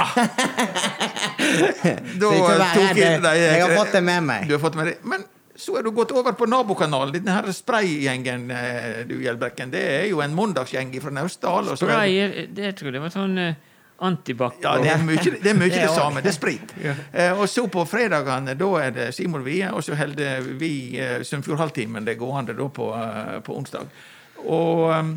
[2.21, 4.49] Da ikke vær tok jeg deg- Jeg har fått det med meg.
[4.49, 4.99] Du har fått med deg.
[5.05, 5.25] Men
[5.61, 7.13] så er du gått over på nabokanalen.
[7.17, 9.71] Denne her spraygjengen, eh, du Hjelbrekken.
[9.73, 11.65] Det er jo en mandagsgjeng fra Naustdal.
[11.69, 13.55] det- Spray, det tror jeg var sånn uh,
[14.01, 14.59] antibac.
[14.65, 16.23] Ja, det er mye det, er mye Det det, samme.
[16.25, 16.75] Det er sprit.
[17.13, 21.21] Eh, og så på fredagene, da er det Simon Wie, og så holder vi eh,
[21.27, 23.91] Sunnfjordhalvtimen det gående da på, eh, på onsdag.
[24.47, 25.11] Og um,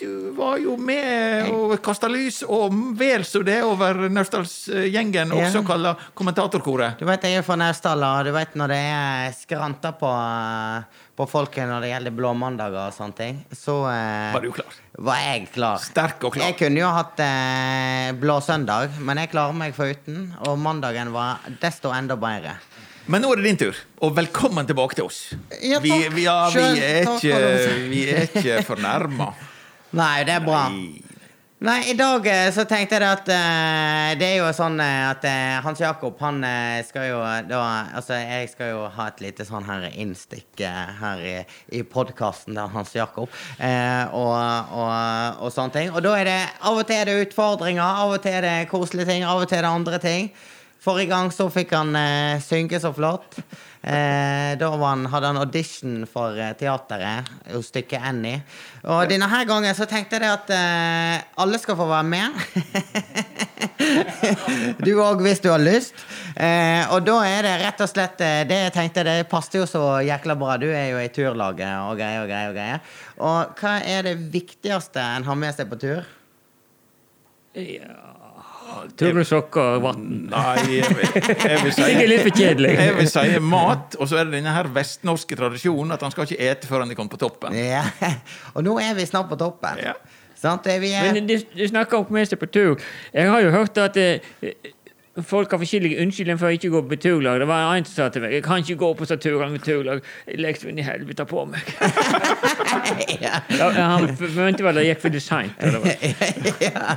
[0.00, 5.44] du var jo med og kasta lys, og vel så det, over Naustdalsgjengen, Ja.
[5.46, 6.98] også kalla kommentatorkoret.
[6.98, 10.10] Du vet, Jeg er fra Naustdal, og du vet når det er skranter på,
[11.14, 14.78] på folket når det gjelder blåmandager og sånne ting, så eh, Var du klar?
[15.04, 15.82] var jeg klar.
[15.82, 16.48] Sterk og klar.
[16.50, 20.28] Jeg kunne jo hatt eh, blå søndag, men jeg klarer meg foruten.
[20.46, 22.56] Og mandagen var desto enda bedre.
[23.10, 25.18] Men nå er det din tur, og velkommen tilbake til oss.
[25.60, 25.84] Ja, takk.
[26.14, 27.40] vi, ja, vi, er ikke,
[27.90, 29.34] vi er ikke fornærma.
[30.00, 30.62] Nei, det er bra.
[30.72, 31.03] Nei,
[31.64, 35.62] i dag eh, så tenkte jeg at uh, det er jo sånn eh, at uh,
[35.64, 37.60] Hans Jakob, han uh, skal jo da
[37.96, 41.32] Altså, jeg skal jo ha et lite sånn her innstikk her i,
[41.72, 44.34] i podkasten til Hans Jakob, og,
[44.76, 44.92] og,
[45.40, 45.92] og sånne ting.
[45.94, 48.56] Og da er det Av og til er det utfordringer, av og til er det
[48.68, 50.32] koselige ting, av og til er det andre ting.
[50.84, 51.96] Forrige gang så fikk han
[52.44, 53.40] synke så flott.
[53.84, 58.40] Eh, da var han, hadde han audition for eh, teateret hos stykket Annie.
[58.88, 62.32] Og denne her gangen så tenkte jeg at eh, alle skal få være med.
[64.86, 66.00] du òg, hvis du har lyst.
[66.32, 69.68] Eh, og da er det rett og slett eh, Det jeg tenkte det passer jo
[69.68, 70.56] så jækla bra.
[70.56, 72.54] Du er jo i turlaget og greier og greier.
[72.54, 72.98] Og greier.
[73.20, 76.08] Og hva er det viktigste en har med seg på tur?
[77.52, 78.23] Ja.
[78.98, 80.08] Turre sokker og vann.
[80.32, 82.72] Nei, jeg vil, jeg vil Det er litt for kjedelig.
[82.78, 86.28] jeg vil si mat, og så er det denne her vestnorske tradisjonen at han skal
[86.28, 87.56] ikke ete før han er kommet på toppen.
[87.58, 87.84] Ja.
[88.54, 89.80] Og nå er vi snart på toppen.
[89.84, 89.96] Ja.
[90.44, 90.66] Sant?
[90.66, 92.80] Vi er, Men du, du snakker om seg på tur.
[93.14, 94.32] Jeg har jo hørt at eh,
[95.22, 97.38] folk har forskjellige unnskyldninger for å ikke gå på turlag.
[97.42, 99.62] Det var en som sa til meg jeg kan ikke gå på så turer med
[99.62, 100.02] turlag.
[100.26, 101.70] Legger inn i helvete på meg.
[103.24, 103.38] ja.
[103.54, 105.42] Ja, han mente vel det gikk for hva?
[106.66, 106.96] ja.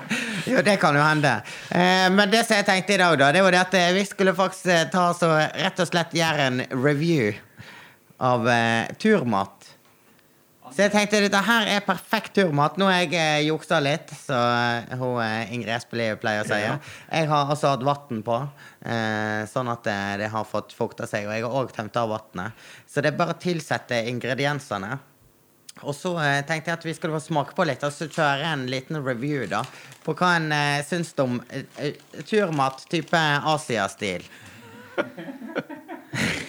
[0.49, 1.35] Jo, det kan jo hende.
[1.69, 4.05] Eh, men det som jeg tenkte i dag, da, det var det at eh, vi
[4.09, 7.35] skulle faktisk eh, ta så rett og slett gjøre en review
[8.17, 9.56] av eh, turmat.
[10.73, 12.77] Så jeg tenkte dette her er perfekt turmat.
[12.79, 16.59] Nå har jeg eh, juksa litt, så eh, hun eh, Ingrid Espelid pleier å si.
[16.61, 18.39] Jeg har altså hatt vann på,
[18.85, 21.27] eh, sånn at eh, det har fått fukta seg.
[21.29, 22.67] Og jeg har òg tømt av vannet.
[22.89, 24.97] Så det er bare å tilsette ingrediensene.
[25.85, 28.51] Og så eh, tenkte jeg at vi skulle få smake på litt, og så kjøre
[28.53, 29.63] en liten review da,
[30.05, 34.25] på hva en eh, syns om eh, eh, turmat type Asia-stil.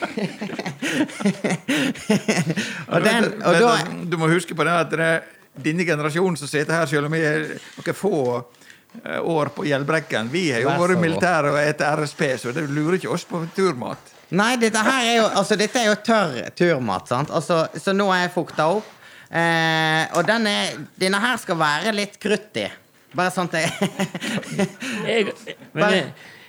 [2.93, 3.73] og den, og da
[4.11, 5.27] Du må huske på det at det er
[5.59, 10.31] denne generasjonen som sitter her, selv om vi er noen få eh, år på Gjellbrekken
[10.33, 14.15] Vi har jo vært militære og spist RSP, så det lurer ikke oss på turmat.
[14.29, 17.31] Nei, dette her er jo, altså, dette er jo tørr turmat, sant?
[17.33, 18.95] Altså, så nå er jeg fukta opp.
[19.29, 20.55] Eh, og denne,
[21.01, 22.69] denne her skal være litt krutt i.
[23.17, 23.69] Bare sånn at jeg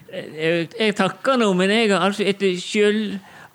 [0.09, 2.55] Jeg, jeg, takker nå, men jeg har altså etter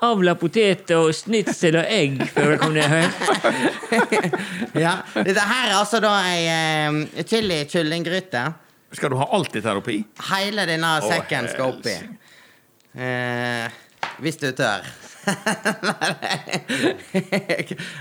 [0.05, 3.09] sjølavla poteter og snitsel og egg før jeg kom ned her.
[4.75, 4.97] Ja.
[5.15, 8.43] Dette her er altså da ei uh, chili kyllinggryte.
[8.95, 10.01] Skal du ha alt dette her oppi?
[10.33, 11.95] Hele denne sekken skal oppi.
[12.95, 13.71] Eh,
[14.23, 14.83] hvis du tør.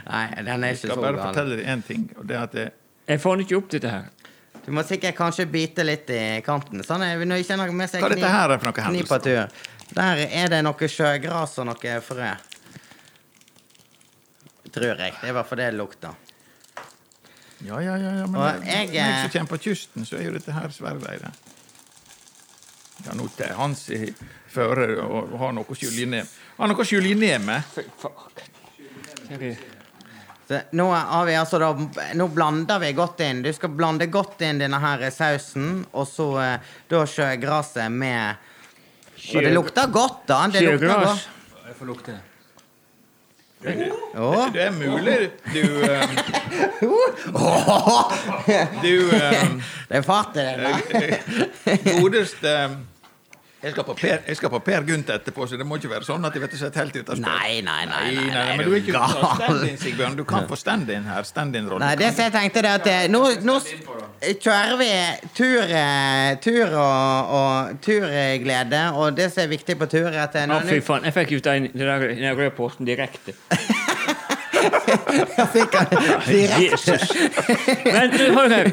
[0.10, 0.90] Nei, den er ikke så gal.
[0.90, 2.10] Jeg skal bare fortelle deg én ting.
[2.18, 2.68] og det er at det,
[3.08, 4.10] Jeg får ikke opp dette her.
[4.64, 6.84] Du må sikkert kanskje bite litt i kanten.
[6.88, 9.18] Sånn er, når ikke har med seg Hva dette her er for noe kniv på
[9.20, 9.46] hendelse?
[9.54, 9.72] tur.
[9.94, 12.34] Der er det noe sjøgras og noe frø.
[14.74, 15.14] Tror jeg.
[15.20, 16.22] Det er i hvert fall det det lukter.
[17.64, 20.28] Ja, ja, ja, ja men Og jeg, jeg, eh, som kommer på kysten, så er
[20.28, 21.30] jo dette her svervleire.
[23.06, 24.10] Ja, nå til hans i
[24.54, 26.30] føre og har noe å skylje ned
[26.60, 27.64] Har noe å skylje ned med.
[30.48, 31.72] Så nå har vi altså da
[32.20, 33.42] Nå blander vi godt inn.
[33.46, 38.52] Du skal blande godt inn denne her sausen, og så eh, da sjøgraset med
[39.36, 40.40] Og det lukter godt, da.
[40.52, 41.30] Det lukter godt.
[41.68, 42.12] Jeg får lukte.
[42.12, 42.22] det.
[44.54, 46.10] Det er mulig du eh,
[48.84, 49.46] Du eh,
[49.90, 50.60] Det er fart i den.
[50.60, 50.70] da.
[52.02, 52.56] godeste
[53.64, 56.04] jeg skal, på per, jeg skal på Per Gynt etterpå, så det må ikke være
[56.04, 57.30] sånn at jeg vet sett helt ut av spill.
[57.30, 58.02] Nei, nei, nei.
[58.04, 59.14] nei, nei, nei, men du er ikke gal.
[59.40, 60.18] stand-in, Sigbjørn.
[60.20, 61.24] Du kan få stand-in her.
[61.30, 61.80] Stand-in-rolle.
[61.86, 64.90] Nei, det som jeg tenkte det at eh, nå, nå kjører vi
[65.38, 70.36] tur, eh, tur og, og turglede, og det som er viktig på tur, er at
[70.42, 71.08] eh, Å, fy faen.
[71.08, 73.38] Jeg fikk ut den den den røde posten direkte.
[75.54, 75.92] fikk han
[76.28, 76.96] direkte
[77.86, 78.70] Men du, hør her.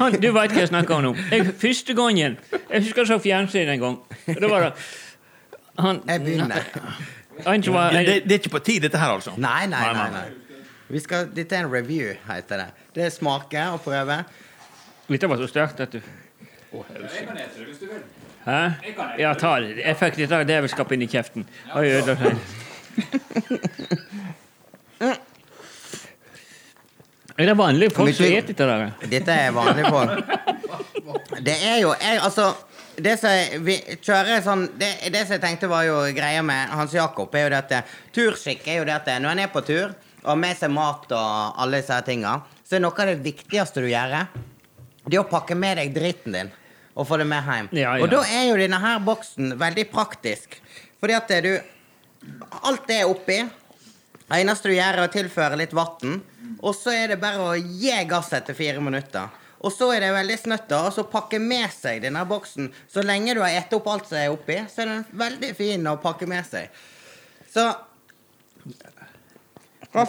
[0.00, 1.14] Han, du veit hva jeg snakker om nå.
[1.30, 3.98] Jeg, første gangen Jeg husker jeg så fjernsyn en gang.
[4.28, 4.72] Da var det
[5.80, 6.70] han, Jeg begynner.
[7.46, 9.32] Han var jeg, det, det er ikke på tid, dette her, altså.
[9.40, 10.08] Nei, nei, nei.
[10.12, 10.24] nei.
[10.92, 12.66] Vi skal, dette er en review, heter det.
[12.94, 14.18] Det er smake og prøve.
[15.08, 16.00] Dette var så sterkt at du
[18.44, 18.60] Hæ?
[19.18, 19.76] Ja, ta det.
[19.78, 21.44] Jeg fikk dette djevelskapet inn i kjeften.
[21.76, 22.36] Oi, ødelagt.
[27.38, 28.92] Er det vanlige folk som spiser dette der?
[29.08, 30.32] Dette er vanlig folk.
[31.42, 32.50] Det er jo jeg, Altså,
[33.02, 36.94] det som vi kjører sånn det, det som jeg tenkte var jo greia med Hans
[36.96, 39.14] Jakob, er jo dette eh, turskikk er jo dette.
[39.14, 42.36] eh, når en er på tur og har med seg mat og alle disse tinga,
[42.68, 44.18] så er noe av det viktigste du gjør,
[45.02, 46.52] det er å pakke med deg dritten din
[46.94, 47.70] og få det med hjem.
[47.72, 48.04] Ja, ja.
[48.04, 50.58] Og da er jo denne her boksen veldig praktisk.
[51.00, 51.52] Fordi at eh, du
[52.62, 53.40] Alt er oppi.
[53.42, 56.20] Det eneste du gjør, er å tilføre litt vann.
[56.62, 59.30] Og så er det bare å gi gass etter fire minutter.
[59.62, 62.70] Og så er det veldig snøtt å så pakke med seg denne boksen.
[62.90, 65.86] Så lenge du har spist opp alt som er oppi, så er den veldig fin
[65.86, 66.82] å pakke med seg.
[67.52, 67.68] Så
[69.92, 70.06] Hva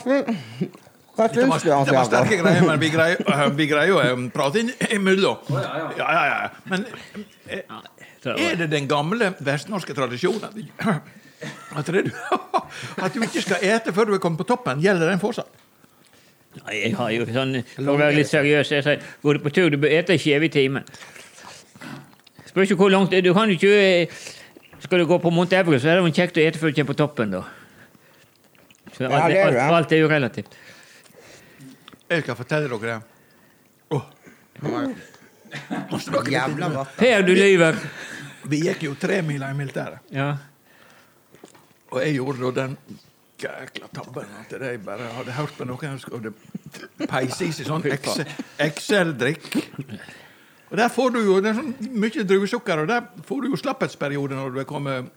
[1.30, 4.16] syns du, Hans det var sterke greier, men vi greier, øh, vi greier jo å
[4.34, 4.64] prate
[4.96, 5.44] imellom.
[5.54, 6.38] Ja, ja, ja.
[6.72, 6.88] Men
[8.34, 10.50] er det den gamle vestnorske tradisjonen
[11.78, 11.86] at
[13.14, 14.82] du ikke skal ete før du er kommet på toppen?
[14.82, 15.63] Gjelder den fortsatt?
[16.62, 19.54] Nei, jeg har jo sånn For å være litt seriøs, jeg sier går du på
[19.56, 20.86] tur, du bør ete en skive i timen.
[22.46, 24.06] Spør ikke hvor langt Du kan jo ikke
[24.84, 26.78] Skal du gå på Mount Everest, så er det jo kjekt å ete før du
[26.78, 27.44] kommer på toppen, da.
[28.94, 29.68] Så alt, det er alt, det.
[29.80, 30.58] alt er jo relativt.
[32.12, 33.00] Jeg skal fortelle dere det.
[34.62, 36.98] Vi Jævla vatten.
[36.98, 37.80] Per, du lyver.
[38.50, 40.04] Vi gikk jo tre miler i militæret.
[40.12, 40.34] Ja.
[41.94, 42.78] Og jeg gjorde da den
[43.44, 46.34] jækla tabben at jeg bare hadde hørt på noen som skulle
[47.08, 48.32] peise i seg sånn Excel-
[48.66, 49.50] Excel-drikk.
[50.72, 53.60] Og der får du jo det er sånn mye druesukker, og der får du jo
[53.62, 55.12] slapphetsperiode når du er kommet,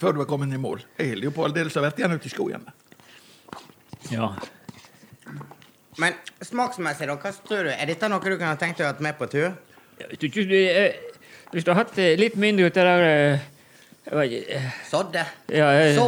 [0.00, 0.82] før du er kommet i mål.
[0.98, 2.68] Jeg holder jo på aldeles å ha vært igjen ute i skogen.
[4.12, 4.32] ja.
[5.98, 6.14] Men
[6.46, 7.70] smaksmessig, da, hva tror du?
[7.74, 9.48] Er dette noe du kunne tenkt deg å ha med på tur?
[9.98, 10.94] Jeg du, ikke- du, eh,
[11.50, 13.40] hvis du har hatt eh, litt mindre ut av det der
[14.12, 16.06] eh, jeg eh, Ja, eh, Så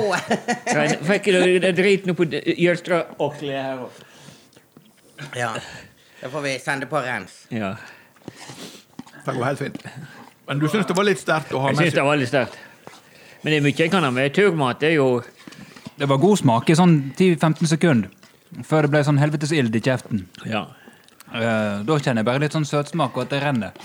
[0.67, 1.31] ja, Fikk
[1.77, 4.01] drit det på oppå Og kle her òg?
[5.37, 5.53] Ja.
[6.21, 7.47] Da får vi sende på rens.
[7.53, 7.75] Ja.
[9.25, 9.83] Det går helt fint.
[10.49, 12.31] Men du syns det var litt sterkt å ha Jeg med syns det var litt
[12.33, 12.57] sterkt.
[13.43, 14.33] Men det er mye jeg kan ha med.
[14.37, 15.23] Turmat det er jo
[15.97, 18.11] Det var god smak i sånn 10-15 sekunder.
[18.67, 20.25] Før det ble sånn helvetes ild i kjeften.
[20.49, 20.65] Ja.
[21.31, 23.77] Eh, da kjenner jeg bare litt sånn søtsmak og at det renner.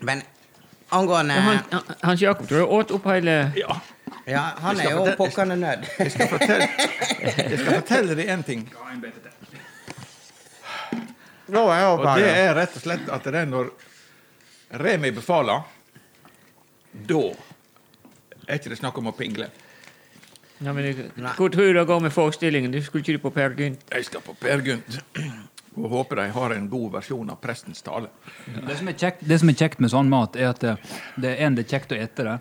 [0.00, 0.24] Men
[0.90, 3.80] angående Ja, han, han- Hans Jakob tror jeg åt opp hele Ja.
[4.28, 5.84] Ja, han er jo pokkende nødd.
[5.98, 6.66] Jeg skal fortelle,
[7.20, 8.66] jeg skal fortelle deg en ting.
[11.48, 13.70] Er Og det er rett og slett at det er når
[14.82, 15.62] Remi befaler,
[17.08, 17.22] da
[18.48, 19.48] er ikke det snakk om å pingle.
[20.60, 22.70] ja, men, Hvor tror du det går med forestillingen?
[22.72, 23.80] Du skulle ikke du på Per Gynt?
[23.92, 25.00] Jeg skal på Per Gynt
[25.84, 28.08] og håper de har en god versjon av prestens tale.
[28.66, 30.76] Det som, er kjekt, det som er kjekt med sånn mat, er at det,
[31.16, 32.36] det er en, det er kjekt å ete det.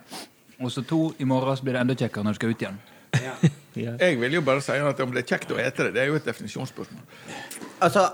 [0.60, 2.80] Og så to, i morgen så blir det enda kjekkere når du skal ut igjen.
[3.22, 3.36] Ja.
[4.02, 6.10] Jeg vil jo bare si at om det er kjekt å ete det, det er
[6.12, 7.04] jo et definisjonsspørsmål.
[7.86, 8.08] Altså,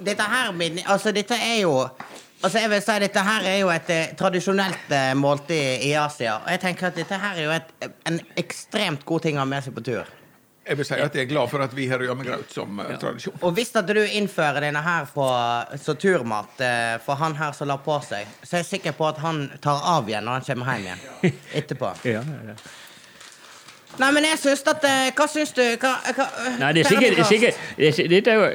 [0.00, 1.74] dette her min- Altså, dette er jo
[2.40, 6.36] Altså, jeg vil si Dette her er jo et eh, tradisjonelt eh, måltid i Asia.
[6.44, 7.72] Og jeg tenker at dette her er jo et,
[8.06, 10.06] en ekstremt god ting å ha med seg på tur.
[10.68, 12.96] Jeg vil si at jeg er glad for at vi har rømmegraut som ja.
[13.00, 13.38] tradisjon.
[13.40, 15.28] Og hvis at du innfører denne her på
[15.80, 19.08] så turmat eh, for han her som la på seg, så er jeg sikker på
[19.08, 21.94] at han tar av igjen når han kommer hjem igjen etterpå.
[22.04, 22.58] Ja, ja, ja.
[23.98, 25.62] Nei, men jeg syns at eh, Hva syns du?
[25.80, 26.26] Hva, hva,
[26.60, 28.50] Nei, det er sikkert, det er sikkert det er, Dette er jo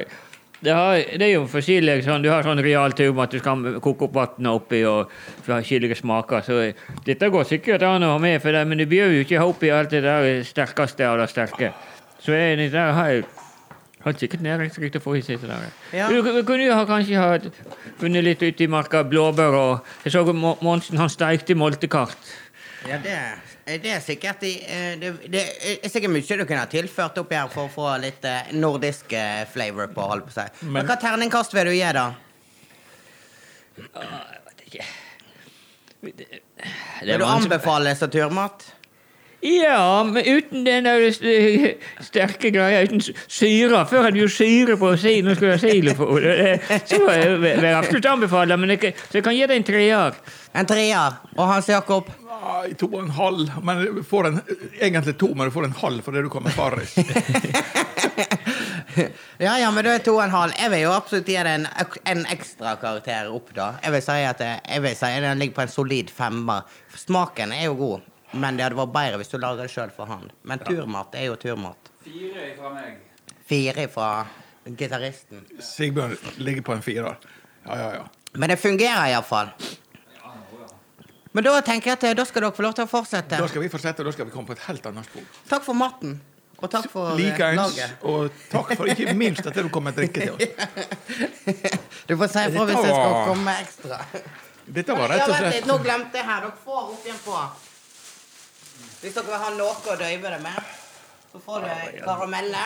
[0.64, 4.06] det, har, det er jo forskjellig sånn, Du har sånn real turmat du skal koke
[4.06, 5.10] opp vannet oppi og
[5.44, 6.40] forskjellige smaker.
[6.46, 6.60] Så
[7.04, 9.48] dette går sikkert an å ha med, for det, men du bør jo ikke ha
[9.50, 11.74] oppi alt det der sterkeste av det sterke.
[12.24, 13.24] Så er det der har jeg
[14.04, 15.40] hatt sikkert næringsrikt å få i seg.
[15.44, 15.58] det.
[15.96, 16.08] Ja.
[16.12, 17.38] Du, du kunne jo ha kanskje ha
[18.00, 22.16] funnet litt ute i marka blåbær og Jeg så Mo- Monsen han steikte moltekart.
[22.84, 23.16] Ja, det,
[23.80, 25.40] det er sikkert eh, det, det
[25.80, 29.12] er sikkert mye du kunne ha tilført oppi her for å få litt eh, nordisk
[29.16, 30.04] eh, flavor på.
[30.10, 30.44] holdt på si.
[30.66, 32.06] Men Men- hva terningkast vil du gi, da?
[33.78, 34.84] Jeg vet ikke.
[36.04, 38.66] Det, det Vil du anbefale som turmat?
[39.44, 40.86] Ja, men uten den
[42.00, 43.82] sterke greia, uten syre.
[43.90, 46.36] Før hadde vi jo syre på si, nå skulle jeg ha silo på det.
[46.40, 49.66] det- Så jeg vil absolutt anbefale, men jeg, kan- så jeg kan gi deg en
[49.68, 50.14] treer.
[50.54, 51.18] En treer.
[51.36, 52.08] Og Hans Jakob?
[52.30, 53.50] Nei, to og en halv.
[53.62, 54.40] Men du får en,
[54.80, 56.96] egentlig to, men du får en halv fordi du kommer farris.
[59.38, 60.52] Ja, ja, men da er to og en halv.
[60.58, 61.64] Jeg vil jo absolutt gi det en,
[62.06, 63.72] en ekstra karakter opp, da.
[63.82, 66.62] Jeg vil si at jeg vil si at den ligger på en solid femmer.
[66.94, 68.04] Smaken er jo god,
[68.34, 70.32] men det hadde vært bedre hvis du laga det sjøl for hånd.
[70.42, 71.90] Men turmat er jo turmat.
[72.04, 72.98] Fire fra meg.
[73.48, 74.10] Fire fra
[74.64, 75.44] gitaristen.
[75.62, 77.16] Sigbjørn ligger på en firer.
[77.64, 78.04] Ja, ja, ja.
[78.34, 79.52] Men det fungerer iallfall.
[81.34, 83.40] Men da tenker jeg at eh, da skal dere få lov til å fortsette.
[83.42, 85.24] Da skal vi fortsette, og da skal vi komme på et helt annet spor.
[85.50, 86.20] Takk for maten.
[86.60, 87.58] Og takk for eh, Likeens.
[87.58, 87.96] laget.
[88.06, 90.44] Og takk for ikke minst at du kom med drikke til oss.
[92.08, 93.98] Du får si ifra hvis jeg skal komme ekstra.
[94.76, 96.44] Dette var rett og slett nå glemte jeg her.
[96.46, 97.38] Dere får opp igjen på.
[99.04, 100.68] Hvis dere vil ha noe å døyve det med,
[101.28, 102.62] så får du karamelle.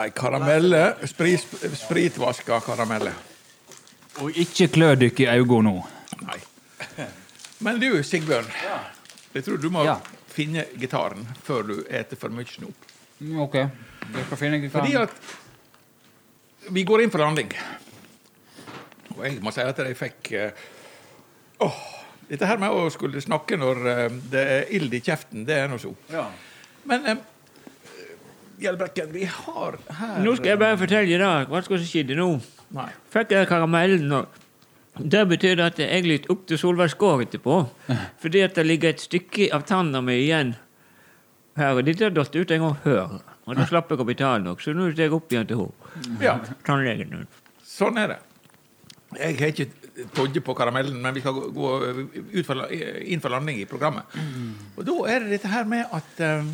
[0.00, 0.80] ei karamelle.
[1.10, 1.44] Sprit,
[1.76, 3.12] spritvaska karamelle.
[4.24, 5.74] Og ikke klø dykk i øynene nå.
[6.24, 6.38] Nei.
[7.60, 8.48] Men du, Sigbjørn.
[9.34, 9.98] Jeg tror du må Ja.
[10.32, 12.74] finne gitaren før du eter for mye snop.
[13.20, 13.54] Mm, Ok.
[13.54, 14.86] Jeg skal finne gitaren.
[14.86, 15.10] Fordi at
[16.72, 17.52] vi går inn for handling.
[19.16, 20.50] Og jeg må si at jeg fikk uh,
[21.60, 22.01] åh,
[22.32, 25.68] Dette her med å skulle snakke når eh, det er ild i kjeften, det er
[25.68, 25.92] nå så.
[26.12, 26.24] Ja.
[26.88, 27.18] Men eh,
[28.62, 32.28] Gjelbrekken, vi har her Nå skal jeg bare fortelle deg hva som skjedde nå.
[32.72, 32.86] Nei.
[33.12, 37.58] Fikk jeg karamellen, og det betyr at jeg litt opp til Solveig Skår etterpå.
[38.22, 40.54] Fordi at det ligger et stykke av tanna mi igjen
[41.58, 41.76] her.
[41.76, 43.16] Og dette har datt ut en gang før.
[43.42, 46.18] Og da slapp jeg å betale nok, så nå steg jeg opp igjen til henne.
[46.22, 47.26] Ja, Tannlegen.
[47.66, 48.20] sånn er det.
[49.18, 49.81] Jeg har ikke
[50.16, 54.04] todde på karamellen, men vi skal gå- ut for, inn for landing i programmet.
[54.76, 56.44] Og da er det dette her med at eh,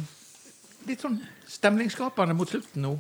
[0.88, 2.92] Litt sånn stemningsskapende mot slutten nå.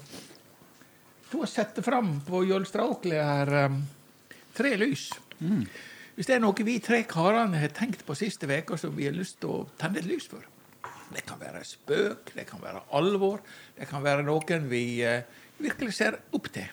[1.30, 3.48] Du har sett fram på Jølstra Åkli her.
[3.70, 3.78] um,
[4.58, 5.06] Tre lys.
[5.38, 9.14] Hvis det er noe vi tre karene har tenkt på siste uke som vi har
[9.16, 10.42] lyst til å tenne et lys for
[11.14, 13.40] Det kan være spøk, det kan være alvor,
[13.78, 15.22] det kan være noen vi uh,
[15.62, 16.68] virkelig ser opp til.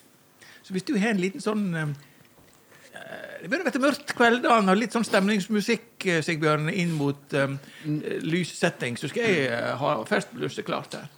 [0.65, 1.93] Så hvis du har en liten sånn eh,
[3.05, 7.59] Det begynner å bli mørkt kveldene og litt sånn stemningsmusikk, eh, Sigbjørn, inn mot um,
[8.25, 11.11] lyssetting, så skal jeg uh, ha festblusset klart her.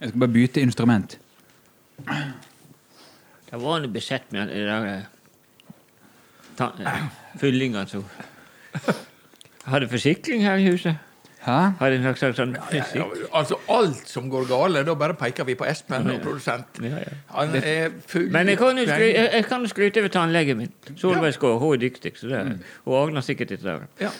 [0.00, 1.18] Jeg skal bare bytte instrument.
[3.50, 5.74] Det var noe besett med de der eh,
[6.56, 7.06] ta- eh,
[7.40, 8.06] fyllingene som
[9.68, 10.96] Hadde forsikring her i huset?
[11.40, 11.56] Hæ?
[11.80, 15.54] Hadde en slags sånn Ja, ja, altså alt som går gale, da bare peker vi
[15.56, 16.80] på Espen og produsent.
[16.84, 17.14] Ja, ja.
[17.32, 20.74] Han er full Men jeg kan jo skry, jeg, jeg kan skryte over tannlegen min.
[21.00, 21.56] Solveig Skaar.
[21.62, 22.12] Hun er dyktig.
[22.20, 22.42] Så det,
[22.84, 23.78] hun ordner sikkert dette.
[24.02, 24.12] Ja.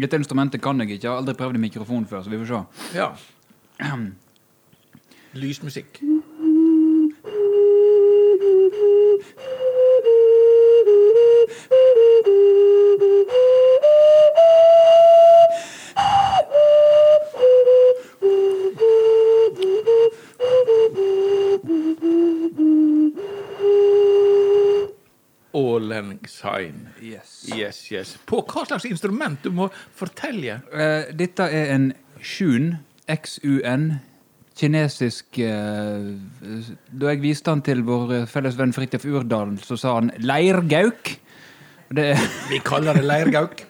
[0.00, 1.04] Dette instrumentet kan jeg ikke.
[1.04, 2.64] Jeg har aldri prøvd i mikrofon før, så vi får se.
[2.96, 3.12] ja.
[5.40, 6.00] Lysmusikk.
[27.02, 27.48] Yes.
[27.56, 28.14] Yes, yes.
[28.28, 29.40] På hva slags instrument?
[29.44, 30.60] Du må fortelle.
[30.72, 31.90] Uh, dette er en
[32.20, 32.74] Xun,
[33.08, 33.86] XUN,
[34.60, 36.10] kinesisk uh,
[36.92, 41.16] Da jeg viste den til vår felles venn Fridtjof Urdal, så sa han 'leirgauk'.
[41.90, 42.10] Det,
[42.50, 43.64] Vi kaller det leirgauk.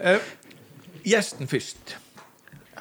[0.00, 0.18] Uh,
[1.12, 1.98] gjesten først.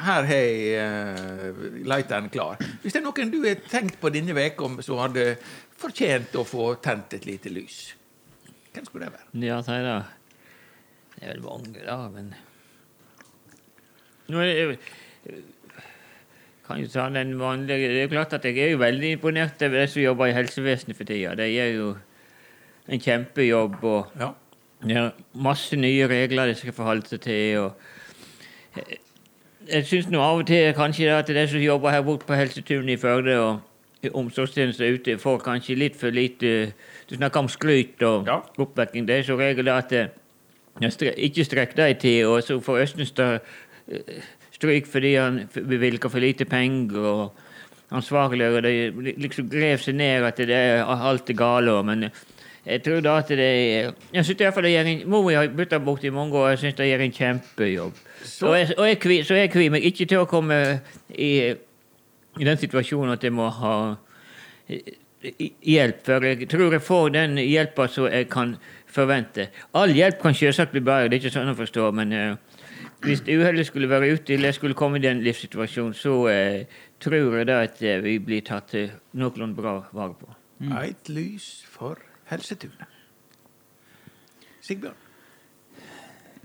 [0.01, 2.57] Her har jeg uh, lighteren klar.
[2.81, 5.35] Hvis det er noen du har tenkt på denne uka som hadde
[5.77, 7.91] fortjent å få tent et lite lys,
[8.73, 9.45] hvem skulle det være?
[9.47, 9.95] Ja, si det.
[11.15, 12.33] Det er vel mange, da, men
[14.31, 14.79] Nå er det
[16.67, 19.81] kan jo ta den vanlige Det er klart at jeg er jo veldig imponert over
[19.81, 21.33] de som jobber i helsevesenet for tida.
[21.35, 21.87] De gjør jo
[22.87, 23.83] en kjempejobb.
[23.83, 24.31] og Ja.
[24.89, 27.57] Er masse nye regler de skal forholde seg til.
[27.59, 27.73] og
[28.75, 28.97] jeg-
[29.67, 32.89] Jeg syns av og til kanskje det at de som jobber her borte på Helsetunet
[32.89, 33.61] i Førde og
[34.13, 36.73] omsorgstjenester ute, får kanskje litt for lite
[37.11, 38.37] Du snakker om skryt og Ja.
[38.57, 39.05] oppvekking.
[39.07, 40.07] Det er som regel det at eh,
[41.27, 43.39] ikke strekk deg til, og så får Østenstad
[43.91, 44.21] eh,
[44.55, 46.97] stryk fordi han bevilger for lite penger.
[46.99, 47.33] og
[47.91, 51.73] ansvarlige, de liksom grev seg ned at det er alt er gale.
[51.83, 52.05] Men
[52.65, 55.25] jeg tror da at det er Jeg synes i hvert fall de gjør en Mor
[55.27, 57.93] mi har bytta bort i mange år, og jeg syns det gjør en kjempejobb.
[58.23, 61.49] Så- Og jeg, og jeg, så jeg kvier meg ikke til å komme i,
[62.39, 63.95] i den situasjonen at jeg må ha
[65.21, 68.55] hjelp, for jeg tror jeg får den hjelpa som jeg kan
[68.91, 69.49] forvente.
[69.77, 72.61] All hjelp kan selvsagt bli bedre, det er ikke sånn å forstå, men uh,
[73.05, 77.37] hvis uhellet skulle være ute, eller jeg skulle komme i den livssituasjonen, så uh, tror
[77.39, 78.73] jeg da at uh, vi blir tatt
[79.13, 80.33] noenlunde bra vare på.
[80.81, 82.99] Eit lys for Helsetunet.
[84.61, 84.97] Sigbjørn.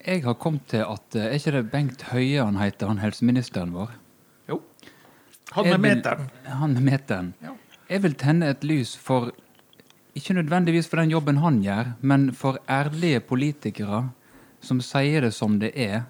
[0.06, 3.92] jeg har kommet til at Er ikke det Bengt Høie han heter, han helseministeren vår?
[4.48, 4.62] Jo.
[5.52, 6.30] Han med meteren.
[6.46, 7.34] Han med meteren.
[7.42, 7.52] Ja.
[7.86, 9.30] Jeg vil tenne et lys for
[10.16, 14.06] Ikke nødvendigvis for den jobben han gjør, men for ærlige politikere
[14.64, 16.06] som sier det som det er,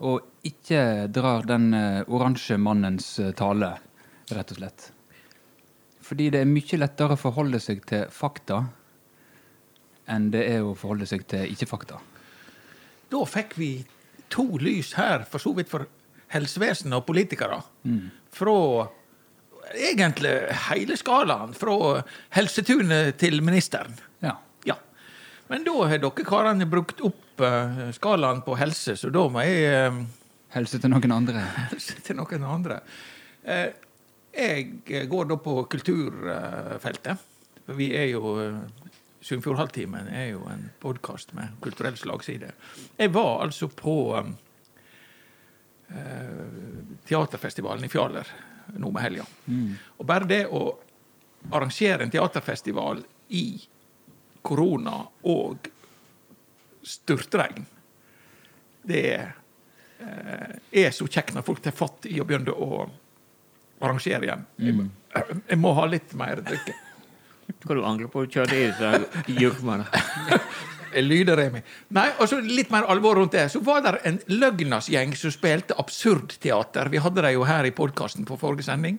[0.00, 3.74] og ikke drar den eh, oransje mannens eh, tale,
[4.32, 4.86] rett og slett.
[6.00, 8.62] Fordi det er mye lettere å forholde seg til fakta
[10.08, 12.00] enn det er å forholde seg til ikke-fakta.
[13.12, 13.74] Da fikk vi
[14.32, 15.84] to lys her, for så vidt for
[16.32, 17.60] helsevesenet og politikere.
[18.32, 18.56] Fra
[19.74, 20.32] egentlig
[20.68, 21.54] hele skalaen.
[21.54, 22.02] Fra
[22.36, 23.96] Helsetunet til ministeren.
[24.24, 24.36] Ja.
[24.64, 24.76] Ja.
[25.48, 29.68] Men da har dere karene brukt opp eh, skalaen på helse, så da må jeg
[29.70, 30.02] eh,
[30.50, 31.44] Helse til noen andre.
[31.70, 32.80] helse til noen andre.
[33.46, 33.68] Eh,
[34.34, 37.26] jeg går da på kulturfeltet.
[37.66, 38.34] For vi er jo
[39.22, 42.50] Sunnfjordhalvtimen er jo en podkast med kulturell slagside.
[42.98, 43.94] Jeg var altså på
[47.06, 48.30] teaterfestivalen i Fjaler
[48.78, 49.24] nå med helga.
[49.98, 50.62] Og bare det å
[51.50, 53.02] arrangere en teaterfestival
[53.34, 53.44] i
[54.42, 54.98] korona
[55.28, 55.68] og
[56.82, 57.66] styrtregn,
[58.82, 60.52] det eh,
[60.84, 62.84] er så kjekt når folk tar fatt i å begynne å
[63.80, 64.46] arrangere igjen.
[64.60, 66.74] Jeg, må- jeg må ha litt mer drikke.
[67.64, 68.90] Hva du angrer på å kjøre i disse
[69.42, 69.86] gjørmene?
[70.94, 71.70] Jeg lyder i meg.
[71.96, 73.46] Nei, og så litt mer alvor rundt det.
[73.52, 76.90] Så var det en løgnasgjeng som spilte absurdteater.
[76.92, 78.98] Vi hadde dem jo her i podkasten på forrige sending.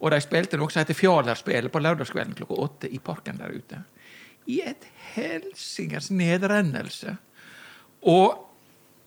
[0.00, 3.82] Og de spilte noe som heter Fjalerspillet på lørdagskvelden klokka åtte i parken der ute.
[4.46, 7.16] I et helsingers nedrennelse.
[8.06, 8.42] Og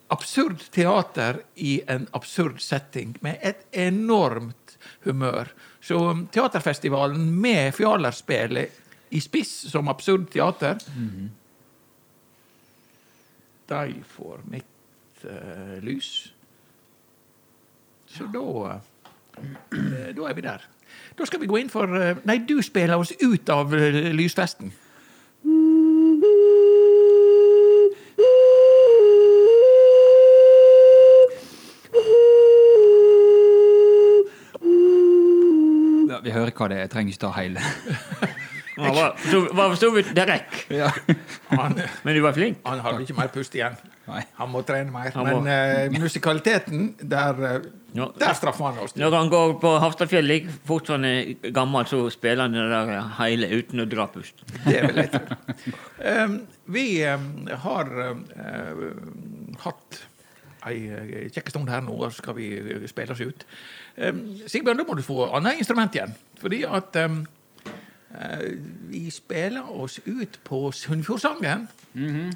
[0.09, 5.51] absurd teater i en absurd setting, med et enormt humør.
[5.81, 8.69] Så teaterfestivalen med Fjalerspillet
[9.09, 10.77] i spiss som Absurd Teater.
[13.69, 16.33] De får mitt uh, lys.
[18.09, 18.79] Så da
[19.37, 20.65] eh, Da er vi der.
[21.17, 24.73] Da skal vi gå inn for uh, Nei, du spiller oss ut av uh, lysfesten.
[36.09, 36.87] Ja, vi hører hva det er.
[36.87, 37.61] Jeg trenger ikke ta hele.
[38.79, 40.89] Han var for- var for så vidt direkte, Ja.
[41.49, 42.57] Han, men du var flink.
[42.65, 43.75] han har ikke mer pust igjen.
[44.09, 44.23] Nei.
[44.39, 45.11] Han må trene mer.
[45.13, 47.59] Må- Men uh, musikaliteten, der, eh,
[47.93, 48.07] Ja.
[48.19, 48.95] der straffer han oss.
[48.97, 52.65] Når han går på Hafstadfjell like fort som han er gammel, så spiller han det
[52.71, 54.41] der hele uten å dra pust.
[54.65, 55.37] Det vil jeg tro.
[56.05, 56.39] Um,
[56.73, 58.93] vi um, har uh,
[59.65, 59.99] hatt
[60.69, 63.45] ei uh, kjekk stund her nå, og så skal vi uh, spille oss ut.
[63.99, 66.13] Um, Sigbjørn, da må du få annet instrument igjen.
[66.41, 67.38] Fordi at um, uh,
[68.89, 71.67] vi spiller oss ut på Sunnfjordsangen.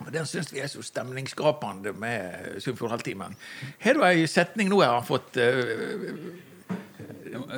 [0.06, 3.36] Og Den syns vi er så stemningsskapende med Sunnfjordhalvtimen.
[3.82, 6.52] Har du ei setning nå jeg har fått uh,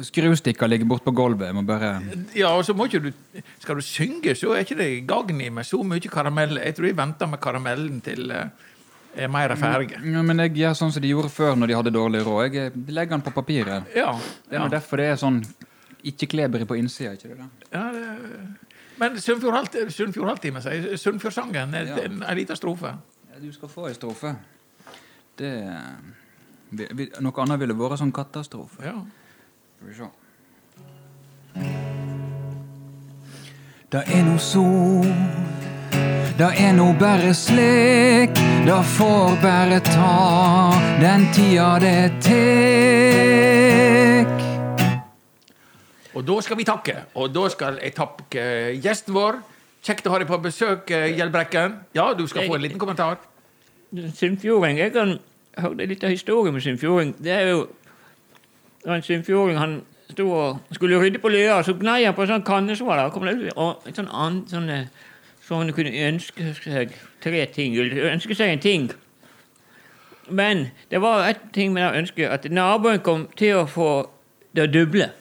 [0.07, 1.49] Skrustikka ligger borte på gulvet.
[1.49, 1.89] Jeg må bare
[2.35, 3.11] Ja, og så må ikke du
[3.59, 6.59] Skal du synge, så er ikke det gagn i med så mye karamell.
[6.63, 8.47] Jeg tror jeg venter med karamellen til uh,
[9.15, 9.95] er mer ferdig.
[9.95, 12.41] ja, Men jeg gjør sånn som de gjorde før når de hadde dårlig råd.
[12.47, 13.95] Jeg eh, legger den på papiret.
[13.95, 14.11] Ja.
[14.49, 15.41] Det er derfor det er sånn
[16.11, 17.11] ikke klebrig på innsida.
[17.17, 17.47] ikke det da?
[17.73, 18.05] ja det,
[18.97, 21.97] men Sunnfjord Halvt- Sunnfjord sier Sunnfjordsangen Ja.
[22.05, 22.87] en, en liten strofe.
[23.33, 24.35] Ja, Du skal få ei strofe.
[25.37, 25.51] Det
[26.71, 28.83] vi, vi, Noe annet ville vært sånn katastrofe.
[28.85, 28.93] Ja.
[29.77, 30.05] Skal vi se.
[33.91, 35.05] Det er no sol,
[36.39, 38.33] det er no bare slik.
[38.65, 43.55] Det får bare ta den tida det tek.
[46.15, 46.95] Og da skal vi takke.
[47.19, 48.43] Og da skal jeg takke
[48.83, 49.41] gjesten vår.
[49.85, 51.79] Kjekt å ha deg på besøk, eh, Gjeldbrekken.
[51.93, 53.17] Ja, du skal få en liten kommentar.
[53.95, 55.19] Sunnfjording Jeg kan
[55.57, 57.15] høre litt av historien med Sunnfjording.
[57.21, 57.67] Det er jo
[58.85, 62.21] det var en Sunnfjording han sto og skulle rydde på Løa, så gnei han på
[62.21, 62.97] en sånn kannesvar.
[62.97, 64.85] der, kom det Og en sånn annen sånn eh,
[65.41, 67.75] Så han kunne ønske seg tre ting.
[67.77, 68.91] Ønske seg en ting.
[70.29, 74.09] Men det var et ting med det ønsket, at naboen kom til å få
[74.55, 75.11] det doble.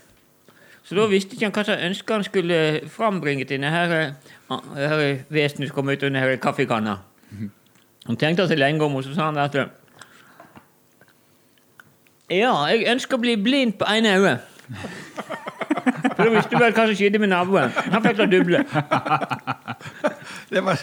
[0.84, 2.58] Så da visste ikke han hva slags ønske han skulle
[2.92, 4.16] frambringe til denne
[5.32, 6.98] vesenet som kom ut av denne kaffekanna.
[8.04, 9.56] Han tenkte seg lenge om, og så sa han at
[12.32, 14.36] Ja, jeg ønsker å bli blind på ene øye.
[16.14, 17.72] For da visste du vel hva som skjedde med naboen.
[17.92, 18.60] Han fikk det duble.
[20.52, 20.80] Det var,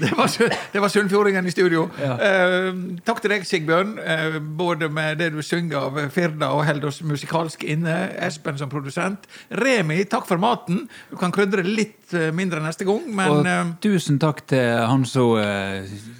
[0.00, 0.30] det var,
[0.72, 1.86] det var Sunnfjordingen i studio.
[2.00, 2.68] Eh,
[3.06, 7.00] takk til deg, Sigbjørn, eh, både med det du synger av Firda og holder oss
[7.06, 7.96] musikalsk inne.
[8.26, 9.28] Espen som produsent.
[9.50, 10.84] Remi, takk for maten.
[11.10, 15.06] Du kan krydre litt eh, mindre neste gang, men Og eh, tusen takk til han
[15.08, 15.36] som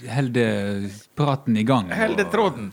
[0.09, 1.91] holder praten i gang.
[1.95, 2.73] Helde tråden.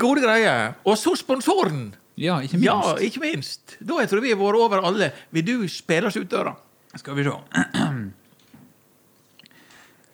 [0.00, 0.72] Gode greier.
[0.88, 1.90] Og så sponsoren!
[2.16, 2.66] Ja, ikke minst.
[2.68, 3.76] Ja, ikke minst.
[3.80, 5.12] Da jeg tror vi har vært over alle.
[5.32, 6.52] Vil du spille oss ut døra?
[7.00, 7.36] Skal vi se.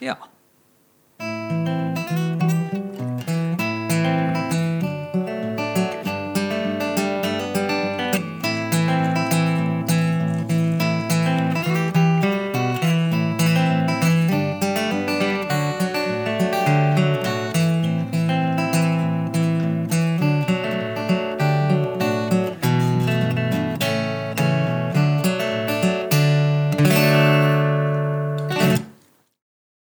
[0.00, 0.14] Yeah.